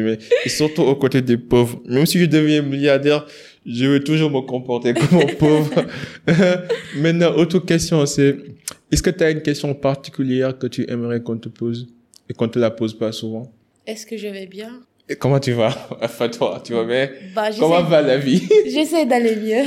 [0.46, 1.82] Et surtout aux côtés des pauvres.
[1.86, 3.26] Même si je deviens milliardaire,
[3.66, 5.86] je vais toujours me comporter comme un pauvre.
[6.98, 8.36] Maintenant, autre question, c'est,
[8.92, 11.88] est-ce que tu as une question particulière que tu aimerais qu'on te pose
[12.30, 13.52] et qu'on te la pose pas souvent?
[13.86, 14.82] Est-ce que je vais bien?
[15.10, 15.76] Et comment tu vas?
[16.02, 17.10] Enfin, toi, tu vas bien?
[17.36, 18.48] Bah, comment va la vie?
[18.66, 19.66] J'essaie d'aller mieux.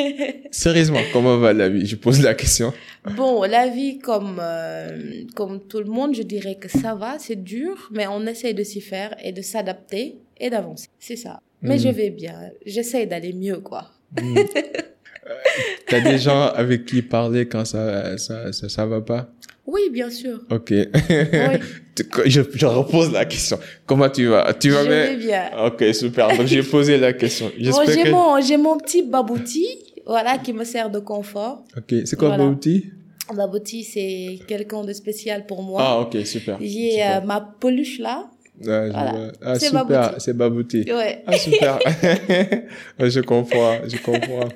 [0.50, 1.86] Sérieusement, comment va la vie?
[1.86, 2.72] Je pose la question.
[3.16, 7.42] Bon, la vie, comme, euh, comme tout le monde, je dirais que ça va, c'est
[7.42, 10.88] dur, mais on essaie de s'y faire et de s'adapter et d'avancer.
[10.98, 11.40] C'est ça.
[11.62, 11.92] Mais je hmm.
[11.92, 12.50] vais bien.
[12.66, 13.90] J'essaie d'aller mieux, quoi.
[14.20, 14.38] Mm.
[15.86, 19.30] T'as des gens avec qui parler quand ça, ça, ça, ça va pas?
[19.66, 20.40] Oui, bien sûr.
[20.50, 20.70] Ok.
[20.70, 20.86] Oui.
[22.26, 23.58] je, je repose la question.
[23.86, 24.52] Comment tu vas?
[24.54, 25.06] Tu vas je bien?
[25.06, 25.50] vais bien.
[25.66, 26.36] Ok, super.
[26.36, 27.50] Donc j'ai posé la question.
[27.58, 28.10] Bon, j'ai que...
[28.10, 29.66] mon, j'ai mon petit babouti,
[30.06, 31.64] voilà, qui me sert de confort.
[31.76, 31.94] Ok.
[32.04, 32.44] C'est quoi voilà.
[32.44, 32.86] babouti?
[33.34, 35.80] Babouti, c'est quelqu'un de spécial pour moi.
[35.82, 36.58] Ah, ok, super.
[36.60, 38.28] J'ai euh, ma peluche là.
[38.60, 39.32] Ah, voilà.
[39.42, 40.84] ah super, c'est babouti.
[40.92, 41.22] Ouais.
[41.26, 41.78] Ah, super.
[42.98, 44.48] je comprends, je comprends.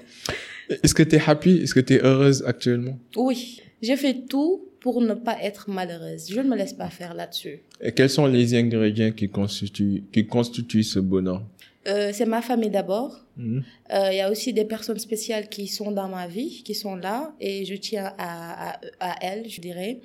[0.69, 1.63] Est-ce que tu es happy?
[1.63, 2.99] Est-ce que tu es heureuse actuellement?
[3.17, 3.63] Oui.
[3.81, 6.29] J'ai fait tout pour ne pas être malheureuse.
[6.31, 7.59] Je ne me laisse pas faire là-dessus.
[7.81, 11.43] Et quels sont les ingrédients qui constituent, qui constituent ce bonheur?
[11.89, 13.13] Euh, C'est ma famille d'abord.
[13.37, 13.65] Il mmh.
[13.95, 17.35] euh, y a aussi des personnes spéciales qui sont dans ma vie, qui sont là,
[17.41, 19.99] et je tiens à, à, à elles, je dirais.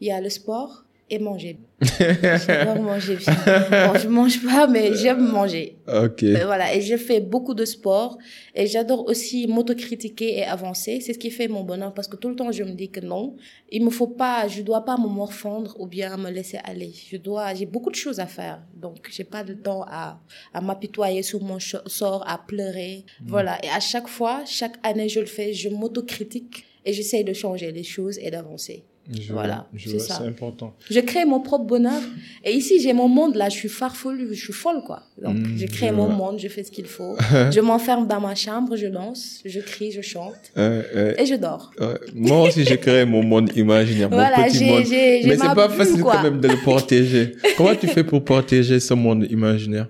[0.00, 1.58] Il y a le sport, et manger.
[1.98, 3.16] J'adore manger.
[3.16, 5.78] Bon, je mange pas, mais j'aime manger.
[5.88, 6.22] Ok.
[6.22, 6.74] Euh, voilà.
[6.74, 8.18] Et je fais beaucoup de sport.
[8.54, 11.00] Et j'adore aussi m'autocritiquer et avancer.
[11.00, 13.00] C'est ce qui fait mon bonheur parce que tout le temps, je me dis que
[13.00, 13.36] non,
[13.70, 16.92] il me faut pas, je dois pas me morfondre ou bien me laisser aller.
[17.10, 18.62] Je dois, j'ai beaucoup de choses à faire.
[18.74, 20.20] Donc, j'ai pas de temps à,
[20.54, 23.04] à m'apitoyer sur mon sort, à pleurer.
[23.20, 23.26] Mm.
[23.26, 23.64] Voilà.
[23.64, 27.72] Et à chaque fois, chaque année, je le fais, je m'autocritique et j'essaye de changer
[27.72, 28.84] les choses et d'avancer.
[29.12, 30.18] Je voilà, c'est ça.
[30.18, 30.74] C'est important.
[30.88, 32.00] Je crée mon propre bonheur.
[32.44, 35.02] Et ici, j'ai mon monde, là, je suis farfelue, je suis folle, quoi.
[35.20, 36.14] Donc, mmh, je crée je mon vois.
[36.14, 37.16] monde, je fais ce qu'il faut.
[37.50, 40.34] je m'enferme dans ma chambre, je danse, je crie, je chante.
[40.56, 41.72] Euh, euh, et je dors.
[41.80, 44.84] Euh, moi aussi, j'ai créé mon monde imaginaire, voilà, mon petit monde.
[44.84, 46.16] J Mais c'est pas facile quoi.
[46.16, 47.32] quand même de le protéger.
[47.56, 49.88] Comment tu fais pour protéger ce monde imaginaire?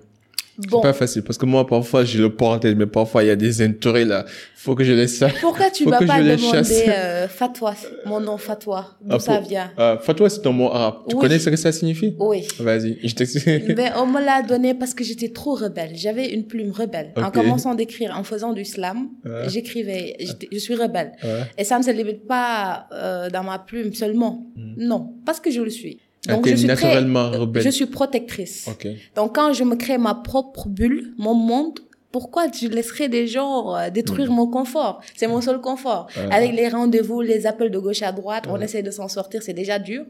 [0.57, 0.77] Bon.
[0.77, 3.35] C'est pas facile parce que moi parfois je le protège mais parfois il y a
[3.35, 4.25] des intérêts là.
[4.55, 5.33] Faut que je les sache.
[5.41, 7.73] Pourquoi tu vas pas demander euh, fatwa,
[8.05, 9.71] mon nom fatwa, d'où Ah, ça vient?
[9.77, 10.97] Ah, fatwa c'est un mot arabe.
[11.09, 12.13] Tu connais ce que ça signifie?
[12.19, 12.45] Oui.
[12.59, 13.75] Vas-y, je t'explique.
[13.75, 15.91] Mais on me l'a donné parce que j'étais trop rebelle.
[15.95, 17.11] J'avais une plume rebelle.
[17.15, 19.47] En commençant d'écrire, en faisant du slam, Ouais.
[19.49, 20.17] j'écrivais,
[20.51, 21.13] je suis rebelle.
[21.23, 21.41] Ouais.
[21.57, 24.45] Et ça ne se limite pas euh, dans ma plume seulement.
[24.77, 25.97] Non, parce que je le suis.
[26.27, 26.97] Donc je suis très-
[27.29, 27.63] rebelle.
[27.63, 28.67] Je suis protectrice.
[29.15, 31.79] Donc quand je me crée ma propre bulle, mon monde,
[32.11, 35.01] pourquoi je laisserais des gens euh, détruire mon confort?
[35.15, 36.07] C'est mon seul confort.
[36.15, 36.33] Ouais.
[36.35, 39.53] Avec les rendez-vous, les appels de gauche à droite, on essaie de s'en sortir, c'est
[39.53, 40.05] déjà dur.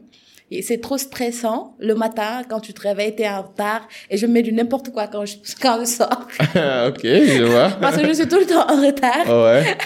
[0.50, 1.76] Et c'est trop stressant.
[1.78, 3.88] Le matin, quand tu te réveilles, t'es en retard.
[4.10, 6.28] Et je mets du n'importe quoi quand je, quand je sors.
[6.88, 7.70] ok, je vois.
[7.80, 9.24] Parce que je suis tout le temps en retard.
[9.26, 9.76] Ah ouais.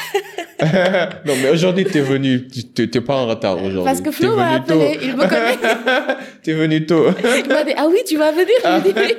[1.24, 3.84] non, mais aujourd'hui, t'es venu, t'es pas en retard aujourd'hui.
[3.84, 6.16] Parce que Flo m'a appelé, il me connaît.
[6.42, 7.10] T'es venu tôt.
[7.44, 8.56] Il m'a dit, ah oui, tu vas venir.
[8.64, 9.14] Je oui.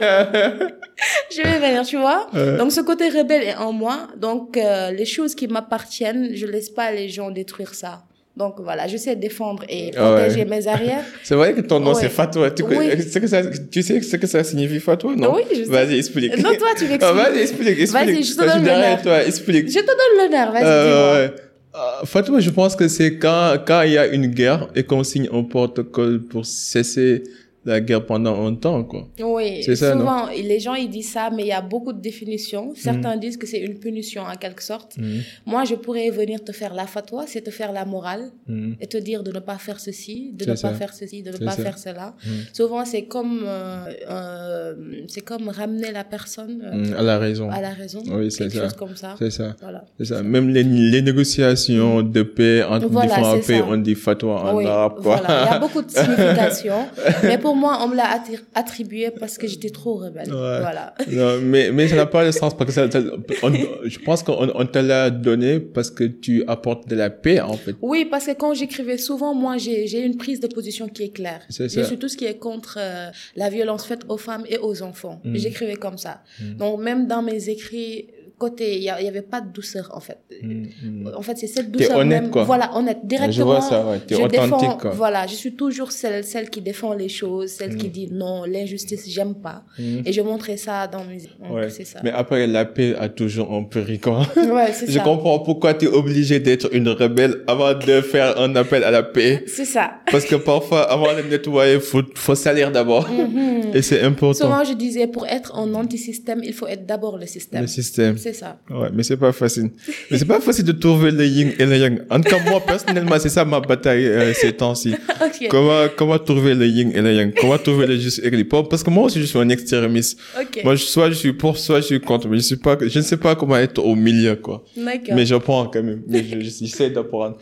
[1.31, 2.27] je vais venir, tu vois.
[2.35, 2.57] Euh.
[2.57, 4.07] Donc ce côté rebelle est en moi.
[4.17, 8.03] Donc euh, les choses qui m'appartiennent, je laisse pas les gens détruire ça.
[8.37, 11.03] Donc voilà, je sais défendre et protéger mes arrières.
[11.23, 12.51] C'est vrai que ton nom c'est fatwa.
[12.51, 12.89] Tu, oui.
[12.95, 15.33] que ça, tu sais ce que ça signifie fatwa, non?
[15.33, 15.71] Oui, je sais.
[15.71, 16.37] Vas-y, explique.
[16.37, 17.01] Non, toi tu m'expliques.
[17.01, 18.05] Ah, vas-y, explique, explique.
[18.05, 19.01] Vas-y, je te donne l'honneur.
[19.01, 19.69] toi, explique.
[19.69, 21.41] Je te donne l'honneur, vas-y, euh, dis-moi.
[21.75, 25.03] Euh, Fatwa, je pense que c'est quand, quand il y a une guerre et qu'on
[25.03, 27.23] signe un protocole pour cesser
[27.67, 29.07] la guerre pendant un temps, quoi.
[29.19, 32.73] Oui, ça, souvent, les gens, ils disent ça, mais il y a beaucoup de définitions.
[32.75, 33.19] Certains mm.
[33.19, 34.97] disent que c'est une punition, en quelque sorte.
[34.97, 35.19] Mm.
[35.45, 38.73] Moi, je pourrais venir te faire la fatwa, c'est te faire la morale mm.
[38.79, 41.37] et te dire de ne pas faire ceci, de ne pas faire ceci, de ne
[41.37, 42.15] pas faire cela.
[42.53, 44.75] Souvent, c'est comme, euh, euh,
[45.07, 47.49] c'est comme ramener la personne euh, à la raison.
[47.51, 48.01] À la raison.
[48.07, 48.69] Oui, c'est ça.
[48.77, 49.15] comme ça.
[49.19, 49.55] C'est ça.
[49.61, 49.83] Voilà.
[49.97, 50.23] C'est ça.
[50.23, 55.17] Même les, les négociations de paix entre différents pays, on dit fatwa en arabe, quoi.
[55.17, 55.43] Voilà.
[55.43, 56.85] Il y a beaucoup de significations.
[57.23, 58.21] mais pour moi, on me l'a
[58.55, 60.29] attribué parce que j'étais trop rebelle.
[60.29, 60.93] Voilà.
[61.17, 64.65] Non, mais, mais ça n'a pas de sens parce que ça, je pense qu'on on
[64.65, 67.75] te l'a donné parce que tu apportes de la paix, en fait.
[67.81, 71.41] Oui, parce que quand j'écrivais souvent, moi, j'ai une prise de position qui est claire.
[71.49, 71.81] C'est ça.
[71.81, 74.83] Je suis tout ce qui est contre euh, la violence faite aux femmes et aux
[74.83, 75.21] enfants.
[75.23, 75.35] Mm.
[75.35, 76.23] J'écrivais comme ça.
[76.39, 76.53] Mm.
[76.57, 78.07] Donc, même dans mes écrits,
[78.37, 80.19] côté, il y, avait pas de douceur en fait.
[80.41, 81.11] Mm, mm.
[81.15, 82.31] En fait, c'est cette douceur honnête, même.
[82.31, 82.43] Quoi.
[82.43, 83.31] Voilà, honnête, directement.
[83.31, 83.99] Je vois ça, ouais.
[84.09, 84.91] es authentique, quoi.
[84.91, 87.91] Voilà, je suis toujours celle, celle qui défend les choses, celle qui mm.
[87.91, 89.63] dit non, l'injustice, j'aime pas.
[89.77, 91.17] Et je montrais ça dans mes.
[91.49, 91.69] Ouais.
[91.69, 91.99] C'est ça.
[92.03, 93.63] Mais après, la paix a toujours un
[93.97, 94.27] quoi.
[94.35, 94.91] Ouais, c'est ça.
[94.91, 98.91] Je comprends pourquoi tu es obligé d'être une rebelle avant de faire un appel à
[98.91, 99.43] la paix.
[99.47, 99.95] C'est ça.
[100.11, 103.09] Parce que parfois, avant de nettoyer, faut, faut salir d'abord.
[103.09, 103.75] Mm-hmm.
[103.75, 104.45] Et c'est important.
[104.45, 107.61] Souvent, je disais, pour être un anti-système, il faut être d'abord le système.
[107.61, 108.17] Le système.
[108.27, 108.59] C'est ça.
[108.69, 109.69] Ouais, mais c'est pas facile.
[110.11, 112.01] Mais c'est pas facile de trouver le yin et le yang.
[112.09, 114.95] En tout cas, moi, personnellement, c'est ça ma bataille euh, ces temps-ci.
[115.27, 115.47] Okay.
[115.49, 117.33] Comment, comment trouver le yin et le yang?
[117.33, 118.67] Comment trouver le juste équilibre?
[118.67, 120.19] Parce que moi aussi, je suis un extrémiste.
[120.39, 120.63] Okay.
[120.63, 122.27] Moi, soit je suis pour, soit je suis contre.
[122.27, 124.63] Mais je suis pas, je ne sais pas comment être au milieu, quoi.
[124.75, 126.01] Mais j'apprends quand même.
[126.07, 127.37] Mais j'essaie d'apprendre.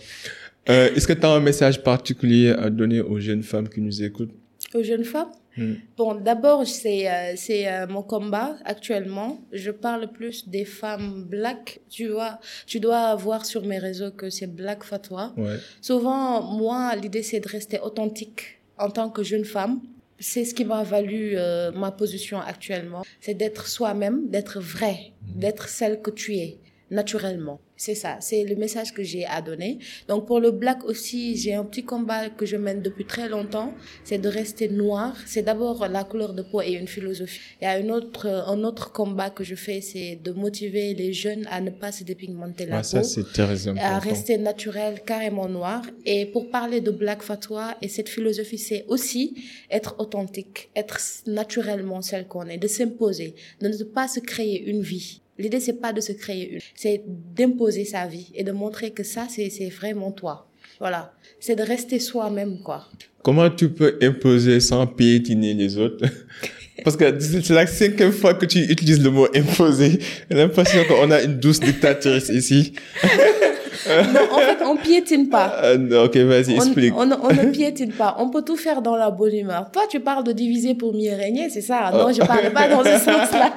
[0.69, 4.03] Euh, est-ce que tu as un message particulier à donner aux jeunes femmes qui nous
[4.03, 4.33] écoutent?
[4.73, 5.31] Aux jeunes femmes?
[5.58, 5.76] Hmm.
[5.95, 9.41] Bon, d'abord, c'est euh, c'est euh, mon combat actuellement.
[9.51, 11.80] Je parle plus des femmes black.
[11.89, 15.34] Tu vois, tu dois voir sur mes réseaux que c'est black fatwa.
[15.38, 15.58] Ouais.
[15.82, 19.80] Souvent, moi, l'idée c'est de rester authentique en tant que jeune femme.
[20.20, 23.03] C'est ce qui m'a valu euh, ma position actuellement.
[23.20, 25.39] C'est d'être soi-même, d'être vrai, hmm.
[25.39, 26.60] d'être celle que tu es
[26.91, 27.60] naturellement.
[27.78, 29.80] C'est ça, c'est le message que j'ai à donner.
[30.07, 33.73] Donc pour le black aussi, j'ai un petit combat que je mène depuis très longtemps,
[34.05, 35.13] c'est de rester noir.
[35.26, 37.41] C'est d'abord la couleur de peau et une philosophie.
[37.61, 41.11] Il y a une autre, un autre combat que je fais, c'est de motiver les
[41.11, 43.86] jeunes à ne pas se dépigmenter la ah, peau, ça, c'est très important.
[43.86, 45.82] à rester naturel, carrément noir.
[46.05, 49.36] Et pour parler de black fatwa et cette philosophie, c'est aussi
[49.69, 50.97] être authentique, être
[51.28, 55.81] naturellement celle qu'on est, de s'imposer, de ne pas se créer une vie L'idée, c'est
[55.81, 59.49] pas de se créer une, c'est d'imposer sa vie et de montrer que ça, c'est,
[59.49, 60.47] c'est vraiment toi.
[60.79, 61.13] Voilà.
[61.39, 62.86] C'est de rester soi-même, quoi.
[63.21, 66.05] Comment tu peux imposer sans piétiner les autres?
[66.83, 69.99] Parce que c'est la cinquième fois que tu utilises le mot imposer.
[70.29, 72.73] J'ai l'impression qu'on a une douce dictatrice ici.
[73.88, 75.53] non, en fait, on piétine pas.
[75.63, 76.93] Euh, ok, vas-y, explique.
[76.95, 78.15] On, on, ne piétine pas.
[78.19, 79.71] On peut tout faire dans la bonne humeur.
[79.71, 81.91] Toi, tu parles de diviser pour mieux régner, c'est ça?
[81.93, 83.53] Non, je parle pas dans ce sens-là.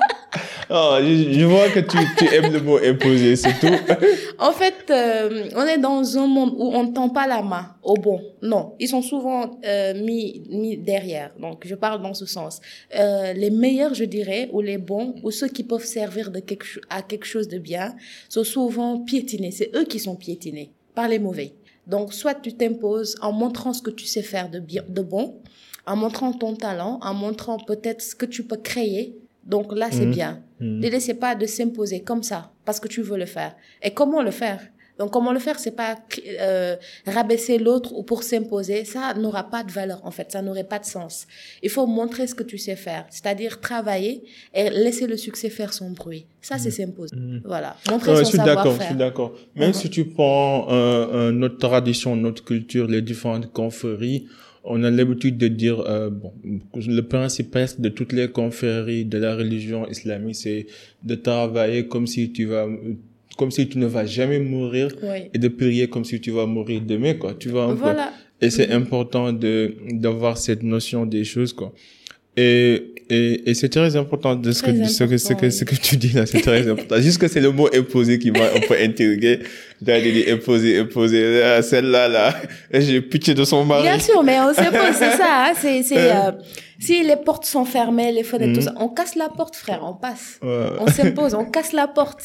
[0.70, 3.66] Oh, je, vois que tu, tu, aimes le mot imposer, c'est tout.
[4.38, 7.74] en fait, euh, on est dans un monde où on ne tend pas la main
[7.82, 8.20] au bon.
[8.42, 11.32] Non, ils sont souvent euh, mis, mis derrière.
[11.40, 12.60] Donc, je parle dans ce sens.
[12.94, 16.66] Euh, les meilleurs, je dirais, ou les bons, ou ceux qui peuvent servir de quelque,
[16.90, 17.94] à quelque chose de bien,
[18.28, 19.50] sont souvent piétinés.
[19.50, 21.54] C'est eux qui sont piétinés par les mauvais.
[21.86, 25.36] Donc, soit tu t'imposes en montrant ce que tu sais faire de bien, de bon,
[25.86, 29.16] en montrant ton talent, en montrant peut-être ce que tu peux créer
[29.48, 30.10] donc là, c'est mmh.
[30.10, 30.42] bien.
[30.60, 30.80] Mmh.
[30.80, 33.54] L'idée, c'est pas de s'imposer comme ça, parce que tu veux le faire.
[33.82, 34.60] Et comment le faire?
[34.98, 35.96] Donc comment le faire, c'est pas
[36.40, 38.84] euh, rabaisser l'autre ou pour s'imposer.
[38.84, 40.32] Ça n'aura pas de valeur, en fait.
[40.32, 41.28] Ça n'aurait pas de sens.
[41.62, 45.72] Il faut montrer ce que tu sais faire, c'est-à-dire travailler et laisser le succès faire
[45.72, 46.26] son bruit.
[46.42, 46.72] Ça, c'est mmh.
[46.72, 47.16] s'imposer.
[47.44, 47.76] Voilà.
[47.88, 49.32] Montrer son je suis d'accord, je suis d'accord.
[49.54, 53.52] Même si tu prends euh, notre tradition, notre culture, les différentes
[54.64, 56.32] on a l'habitude de dire, euh, bon,
[56.74, 60.66] le principe de toutes les confréries de la religion islamique, c'est
[61.02, 62.66] de travailler comme si tu vas,
[63.36, 64.88] comme si tu ne vas jamais mourir
[65.32, 67.34] et de prier comme si tu vas mourir demain, quoi.
[67.34, 68.12] Tu vois voilà.
[68.40, 71.72] Et c'est important de d'avoir cette notion des choses, quoi.
[72.40, 75.74] Et, et, et c'est très important de ce que, ce que, ce que, ce que
[75.74, 77.00] tu dis là, c'est très important.
[77.00, 79.40] Juste que c'est le mot imposé qui m'a un peu intrigué.
[79.84, 81.42] J'ai dit imposé, imposé.
[81.42, 82.34] Ah, Celle-là, là,
[82.72, 83.82] j'ai pitié de son mari.
[83.82, 85.46] Bien sûr, mais on s'impose, c'est ça.
[85.46, 86.30] Hein, c'est, c'est, euh,
[86.78, 89.94] si les portes sont fermées, les fenêtres, tout ça, on casse la porte, frère, on
[89.94, 90.38] passe.
[90.42, 90.66] Ouais.
[90.78, 92.22] On s'impose, on casse la porte.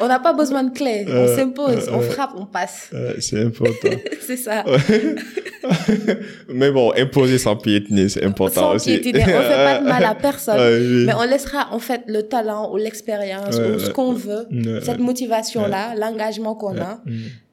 [0.00, 1.04] On n'a pas besoin de clé.
[1.08, 2.90] On Euh, s'impose, on frappe, on passe.
[3.20, 3.88] C'est important.
[4.26, 4.64] c'est ça.
[6.48, 8.98] Mais bon, imposer sans piétiner, c'est important Sans aussi.
[8.98, 10.58] piétiner, on fait pas de mal à personne.
[10.82, 11.04] Oui.
[11.06, 14.46] Mais on laissera en fait le talent ou l'expérience ou ce qu'on veut,
[14.82, 17.12] cette motivation-là, l'engagement qu'on a, Mm.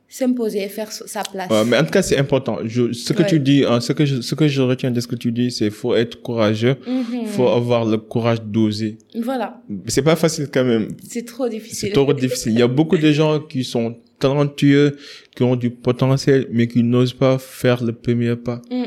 [0.09, 1.49] S'imposer et faire sa place.
[1.51, 2.57] Ouais, mais en tout cas, c'est important.
[2.65, 3.29] Je, ce que Ouais.
[3.29, 5.51] tu dis, hein, ce que je, ce que je retiens de ce que tu dis,
[5.51, 7.27] c'est faut être courageux, Mhm.
[7.27, 8.97] faut avoir le courage d'oser.
[9.21, 10.87] Voilà, C'est pas facile quand même.
[11.07, 11.77] c'est trop difficile.
[11.77, 12.53] C'est trop difficile.
[12.53, 14.97] Il y a beaucoup de gens qui sont talentueux,
[15.35, 18.85] qui ont du potentiel, mais qui n'osent pas faire le premier pas, Mm,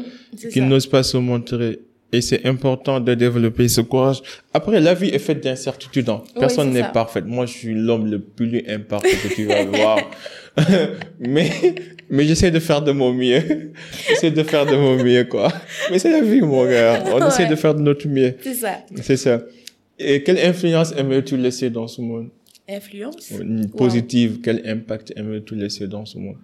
[0.51, 0.66] qui ça.
[0.66, 1.79] n'osent pas se montrer.
[2.14, 4.20] Et c'est important de développer ce courage.
[4.53, 6.11] Après, la vie est faite d'incertitudes.
[6.11, 6.20] hein.
[6.35, 6.89] Oui, Personne n'est ça.
[6.89, 7.23] parfait.
[7.23, 9.99] Moi, je suis l'homme le plus imparfait que tu vas voir.
[11.20, 11.50] mais,
[12.11, 13.72] mais j'essaie de faire de mon mieux.
[14.09, 15.53] j'essaie de faire de mon mieux, quoi.
[15.90, 17.05] Mais c'est la vie, mon gars.
[17.12, 18.34] On essaie de faire de notre mieux.
[18.42, 18.78] C'est ça.
[19.03, 19.42] C'est ça.
[19.98, 22.28] Et quelle influence aimerais-tu laisser dans ce monde?
[22.68, 23.32] Influence?
[23.76, 26.36] Positive, quel impact aimerais-tu laisser dans ce monde?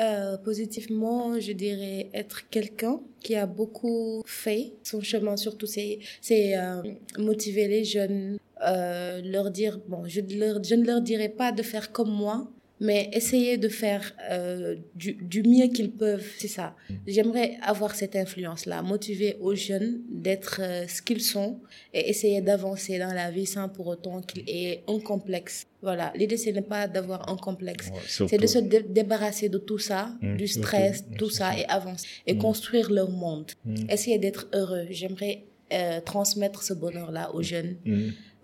[0.00, 5.36] Euh, positivement, je dirais être quelqu'un qui a beaucoup fait son chemin.
[5.36, 6.82] Surtout, c'est c'est euh,
[7.18, 11.62] motiver les jeunes, euh, leur dire bon, je, leur, je ne leur dirai pas de
[11.62, 12.50] faire comme moi,
[12.80, 16.26] mais essayer de faire euh, du, du mieux qu'ils peuvent.
[16.38, 16.74] C'est ça.
[17.06, 21.60] J'aimerais avoir cette influence-là, motiver aux jeunes d'être euh, ce qu'ils sont
[21.94, 25.66] et essayer d'avancer dans la vie sans pour autant qu'ils aient un complexe.
[25.80, 27.88] Voilà, l'idée ce n'est pas d'avoir un complexe.
[28.28, 31.64] C'est de se dé- débarrasser de tout ça, Mm, du stress, mm, tout ça, et
[31.66, 32.06] avancer.
[32.26, 33.50] Et construire leur monde.
[33.64, 33.74] Mm.
[33.90, 34.86] Essayer d'être heureux.
[34.90, 37.76] J'aimerais euh, transmettre ce bonheur-là aux jeunes.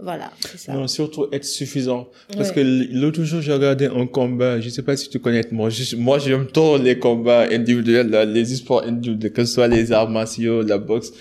[0.00, 0.74] Voilà, c'est ça.
[0.74, 2.08] Non, surtout être suffisant.
[2.36, 2.54] Parce Ouais.
[2.56, 5.96] que l'autre jour, j'ai regardé un combat, je sais pas si tu connais, moi, je-
[5.96, 10.08] moi, j'aime trop les combats individuels, là, les sports individuels, que ce soit les arts
[10.08, 11.12] martiaux, la boxe.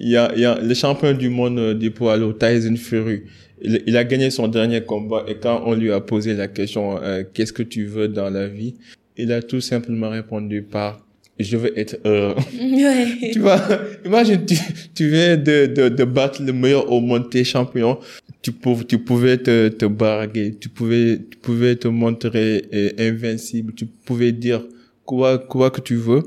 [0.00, 2.74] Il y a, il y a le champion du monde euh, du poids lourd, Tyson
[2.76, 3.22] Fury.
[3.62, 7.00] Il, il a gagné son dernier combat et quand on lui a posé la question,
[7.00, 8.74] euh, qu'est-ce que tu veux dans la vie?
[9.16, 11.03] Il a tout simplement répondu par,
[11.38, 12.36] je veux être heureux.
[12.60, 13.30] Ouais.
[13.32, 13.60] tu vois,
[14.04, 14.56] imagine, tu,
[14.94, 17.98] tu viens de, de, de battre le meilleur au monde, t'es champion.
[18.42, 23.72] Tu pouvais, tu pouvais te, te barguer, tu pouvais, tu pouvais te montrer euh, invincible,
[23.74, 24.64] tu pouvais dire
[25.04, 26.22] quoi, quoi que tu veux.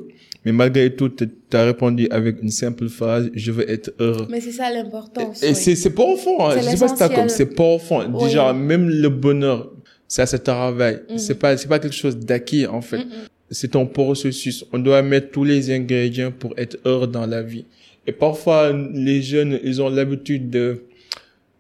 [0.46, 4.28] Mais malgré tout, tu as répondu avec une simple phrase, je veux être heureux.
[4.30, 5.44] Mais c'est ça l'importance.
[5.44, 5.56] Et oui.
[5.56, 6.52] c'est, c'est pas au fond, hein.
[6.54, 8.10] C'est Je sais pas si t'as comme, c'est pas au fond.
[8.14, 8.26] Oui.
[8.26, 9.72] Déjà, même le bonheur,
[10.08, 11.02] ça se travaille.
[11.10, 11.18] Mhm.
[11.18, 13.00] C'est pas, c'est pas quelque chose d'acquis, en fait.
[13.00, 13.28] Mm, mm.
[13.50, 14.66] C'est un processus.
[14.74, 17.66] On doit mettre tous les ingrédients pour être heureux dans la vie.
[18.06, 20.84] Et parfois, les jeunes, ils ont l'habitude de,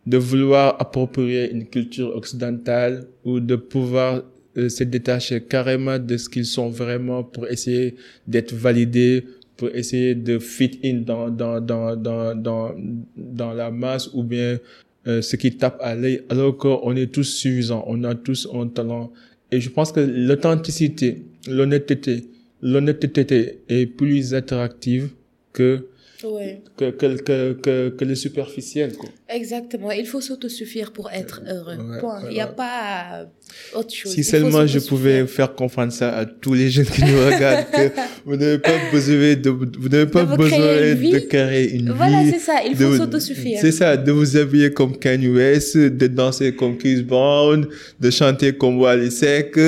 [0.06, 4.24] de vouloir approprier une culture occidentale ou de pouvoir
[4.58, 7.96] euh, se détacher carrément de ce qu'ils sont vraiment pour essayer
[8.28, 9.26] d'être validés,
[9.58, 12.76] pour essayer de fit in dans, dans, dans, dans, dans,
[13.18, 14.60] dans la masse ou bien
[15.08, 18.68] euh, ce qui tape à l'œil, alors qu'on est tous suffisants, on a tous un
[18.68, 19.12] talent.
[19.52, 22.30] Et je pense que l'authenticité, l'honnêteté,
[22.62, 25.10] l'honnêteté est plus attractive
[25.54, 25.88] que,
[26.24, 26.61] Ouais.
[26.78, 29.09] que, que, que, que, le superficiel, quoi.
[29.30, 29.91] Exactement.
[29.91, 31.76] Il faut s'autosuffire pour être heureux.
[31.78, 32.22] Ouais, Point.
[32.30, 34.13] Il n'y a pas euh, autre chose.
[34.13, 37.68] Si Il seulement je pouvais faire comprendre ça à tous les jeunes qui nous regardent,
[37.72, 37.91] que
[38.26, 41.28] vous n'avez pas besoin de, vous n'avez pas De vous besoin créer de vie.
[41.28, 42.32] créer une Voilà, vie.
[42.32, 42.61] c'est ça.
[42.65, 43.59] Il faut vous- s'autosuffire.
[43.61, 47.68] C'est ça, de vous habiller comme Kanye West, de danser comme Chris Brown,
[47.99, 49.55] de chanter comme Wally Seck.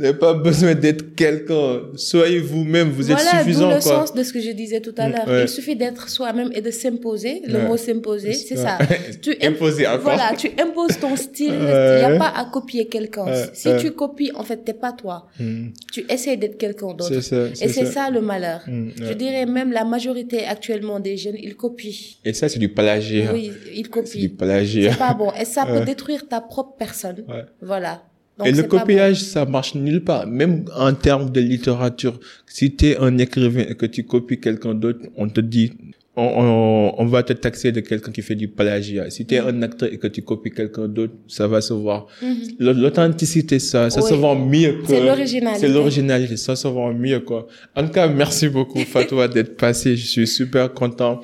[0.00, 1.82] Vous n'avez pas besoin d'être quelqu'un.
[1.94, 3.82] Soyez vous-même, vous êtes voilà, d'où suffisant, le quoi.
[3.82, 5.28] sens de ce que je disais tout à Mm, l'heure.
[5.28, 5.42] ouais.
[5.42, 7.42] Il suffit d'être soi-même et de s'imposer.
[7.46, 7.66] Le Ouais.
[7.68, 8.78] mot s'imposer, c'est ça.
[9.22, 10.00] Tu im- Imposer encore.
[10.02, 11.52] Voilà, tu imposes ton style.
[11.54, 13.26] Il n'y a pas à copier quelqu'un.
[13.52, 15.26] Si tu copies, en fait, t'es pas toi.
[15.38, 17.12] Mm, Tu essaies d'être quelqu'un d'autre.
[17.12, 18.10] Et c'est ça.
[18.10, 18.62] le malheur.
[18.66, 22.16] Mm, Je dirais même la majorité actuellement des jeunes, ils copient.
[22.24, 23.32] Et ça, c'est du plagiat.
[23.32, 24.30] Oui, ils C'est du copient.
[24.38, 24.92] plagiat.
[24.92, 25.30] C'est pas bon.
[25.40, 27.24] Et ça peut détruire ta propre personne.
[27.28, 27.44] Ouais.
[27.60, 28.02] Voilà.
[28.40, 30.26] Donc, et le copiage, ça marche nulle part.
[30.26, 34.74] Même en termes de littérature, si tu es un écrivain et que tu copies quelqu'un
[34.74, 35.72] d'autre, on te dit,
[36.16, 39.08] on, on, on va te taxer de quelqu'un qui fait du plagiat.
[39.10, 39.46] Si tu es Mm.
[39.48, 42.06] un acteur et que tu copies quelqu'un d'autre, ça va se voir.
[42.20, 42.28] bon.
[42.28, 42.36] Mhm.
[42.68, 44.88] L- L'authenticité, ça, ça se vend mieux que...
[44.88, 45.60] C'est l'originalité.
[45.66, 47.46] C'est l'originalité, ça se vend mieux, quoi.
[47.76, 49.96] En tout cas, merci beaucoup, Fatoua, d'être passé.
[49.96, 51.20] Je suis super content.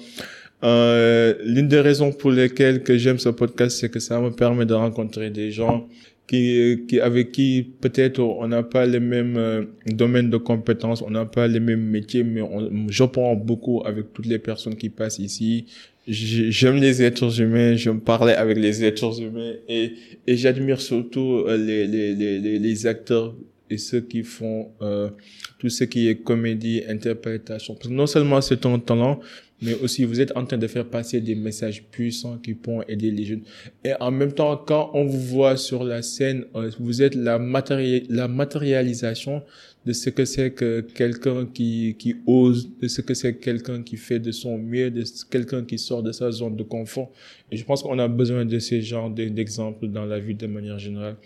[0.64, 4.64] Euh, l'une des raisons pour lesquelles que j'aime ce podcast, c'est que ça me permet
[4.64, 5.86] de rencontrer des gens
[6.26, 11.10] qui, qui avec qui peut-être on n'a pas les mêmes euh, domaines de compétences, on
[11.10, 12.42] n'a pas les mêmes métiers, mais
[12.88, 15.66] j'apprends beaucoup avec toutes les personnes qui passent ici.
[16.08, 19.92] J'aime les êtres humains, je me parlais avec les êtres humains et,
[20.26, 23.34] et j'admire surtout euh, les, les, les, les acteurs
[23.70, 25.10] et ceux qui font euh,
[25.58, 27.76] tout ce qui est comédie, interprétation.
[27.90, 29.20] Non seulement c'est ton talent,
[29.62, 33.10] mais aussi vous êtes en train de faire passer des messages puissants qui pourront aider
[33.10, 33.42] les jeunes.
[33.84, 37.38] Et en même temps, quand on vous voit sur la scène, euh, vous êtes la,
[37.38, 39.42] la matérialisation
[39.86, 43.96] de ce que c'est que quelqu'un qui, qui ose, de ce que c'est quelqu'un qui
[43.96, 47.12] fait de son mieux, de quelqu'un qui sort de sa zone de confort.
[47.52, 50.80] Et je pense qu'on a besoin de ces genres d'exemples dans la vie de manière
[50.80, 51.16] générale.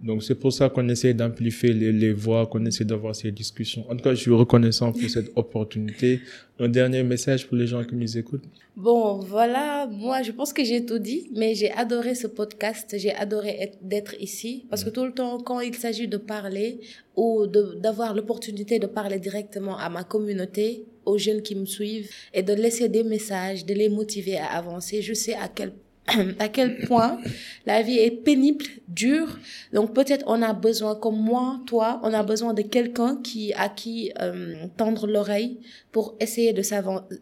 [0.00, 3.84] Donc c'est pour ça qu'on essaie d'amplifier les, voix, qu'on essaie d'avoir ces discussions.
[3.90, 6.20] En tout cas, je suis reconnaissant pour cette opportunité.
[6.58, 8.44] Un dernier message pour les gens qui nous écoutent.
[8.76, 13.12] Bon, voilà, moi je pense que j'ai tout dit, mais j'ai adoré ce podcast, j'ai
[13.14, 16.80] adoré d'être ici, parce que tout le temps, quand il s'agit de parler
[17.16, 22.42] ou d'avoir l'opportunité de parler directement à ma communauté, aux jeunes qui me suivent, et
[22.42, 25.72] de laisser des messages, de les motiver à avancer, je sais à quel
[26.38, 27.18] à quel point
[27.66, 29.38] la vie est pénible, dure.
[29.72, 33.68] Donc peut-être on a besoin, comme moi, toi, on a besoin de quelqu'un qui à
[33.68, 35.60] qui euh, tendre l'oreille
[35.92, 36.62] pour essayer de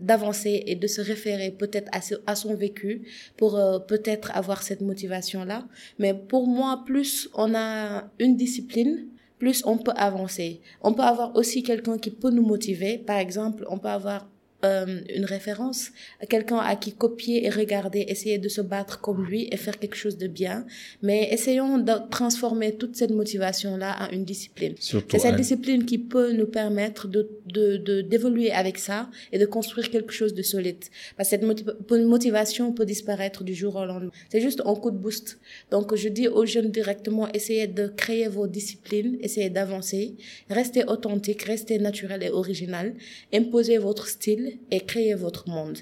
[0.01, 1.91] d'avancer et de se référer peut-être
[2.26, 3.03] à, son vécu
[3.36, 5.66] pour euh, peut-être avoir cette motivation là.
[5.99, 9.07] Mais pour moi, plus on a une discipline,
[9.39, 10.61] plus on peut avancer.
[10.82, 12.99] On peut avoir aussi quelqu'un qui peut nous motiver.
[12.99, 14.28] Par exemple, on peut avoir
[14.65, 15.91] euh, une référence,
[16.29, 19.95] quelqu'un à qui copier et regarder, essayer de se battre comme lui et faire quelque
[19.95, 20.67] chose de bien.
[21.01, 24.75] Mais essayons de transformer toute cette motivation-là en une discipline.
[24.81, 29.91] C'est cette discipline qui peut nous permettre de, de, d'évoluer avec ça et de construire
[29.91, 30.83] quelque chose de solide.
[31.17, 34.11] Parce que cette motivation peut disparaître du jour au lendemain.
[34.29, 35.39] C'est juste un coup de boost.
[35.71, 40.17] Donc, je dis aux jeunes directement, essayez de créer vos disciplines, essayez d'avancer,
[40.51, 42.95] restez authentique, restez naturel et original,
[43.33, 45.79] imposez votre style et créer votre monde.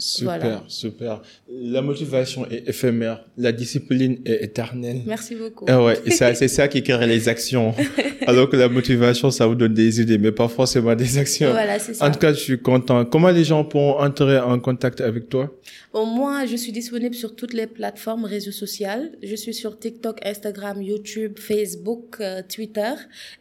[0.00, 1.22] Super, super.
[1.50, 5.00] La motivation est éphémère, la discipline est éternelle.
[5.04, 5.64] Merci beaucoup.
[5.68, 7.74] Ah ouais, c'est ça qui crée les actions.
[8.28, 11.50] Alors que la motivation, ça vous donne des idées, mais pas forcément des actions.
[11.50, 12.06] Voilà, c'est ça.
[12.06, 13.04] En tout cas, je suis content.
[13.06, 15.52] Comment les gens pourront entrer en contact avec toi?
[15.92, 18.88] Bon, moi, je suis disponible sur toutes les plateformes réseaux sociaux.
[19.20, 22.92] Je suis sur TikTok, Instagram, YouTube, Facebook, euh, Twitter.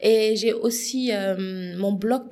[0.01, 2.23] Et j'ai aussi euh, mon blog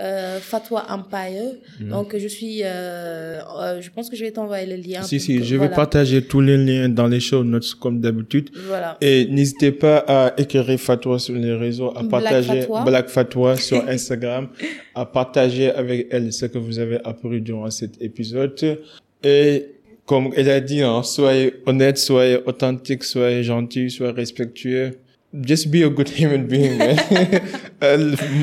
[0.00, 1.52] euh, Fatwa Empire.
[1.80, 1.88] Mhm.
[1.88, 5.02] Donc, je suis, euh, euh, je pense que je vais t'envoyer le lien.
[5.02, 8.50] Si, si, je vais partager tous les liens dans les show notes comme d'habitude.
[8.66, 8.96] Voilà.
[9.00, 14.48] Et n'hésitez pas à écrire Fatwa sur les réseaux, à partager Black Fatwa sur Instagram,
[14.94, 18.80] à partager avec elle ce que vous avez appris durant cet épisode.
[19.22, 19.66] Et
[20.06, 24.98] comme elle a dit, hein, soyez honnête, soyez authentique, soyez gentil, soyez respectueux
[25.42, 26.78] just be a good human being.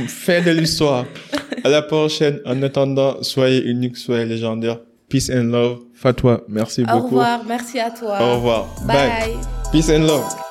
[0.08, 1.06] fin de l'histoire.
[1.64, 2.40] À la prochaine.
[2.46, 4.80] En attendant, soyez unique, soyez légendaire.
[5.10, 5.80] Peace and love.
[5.94, 6.98] Fatwa, merci beaucoup.
[6.98, 7.42] Au revoir.
[7.48, 8.18] Merci à toi.
[8.22, 8.68] Au revoir.
[8.88, 9.38] Bye.
[9.72, 10.51] Peace and love.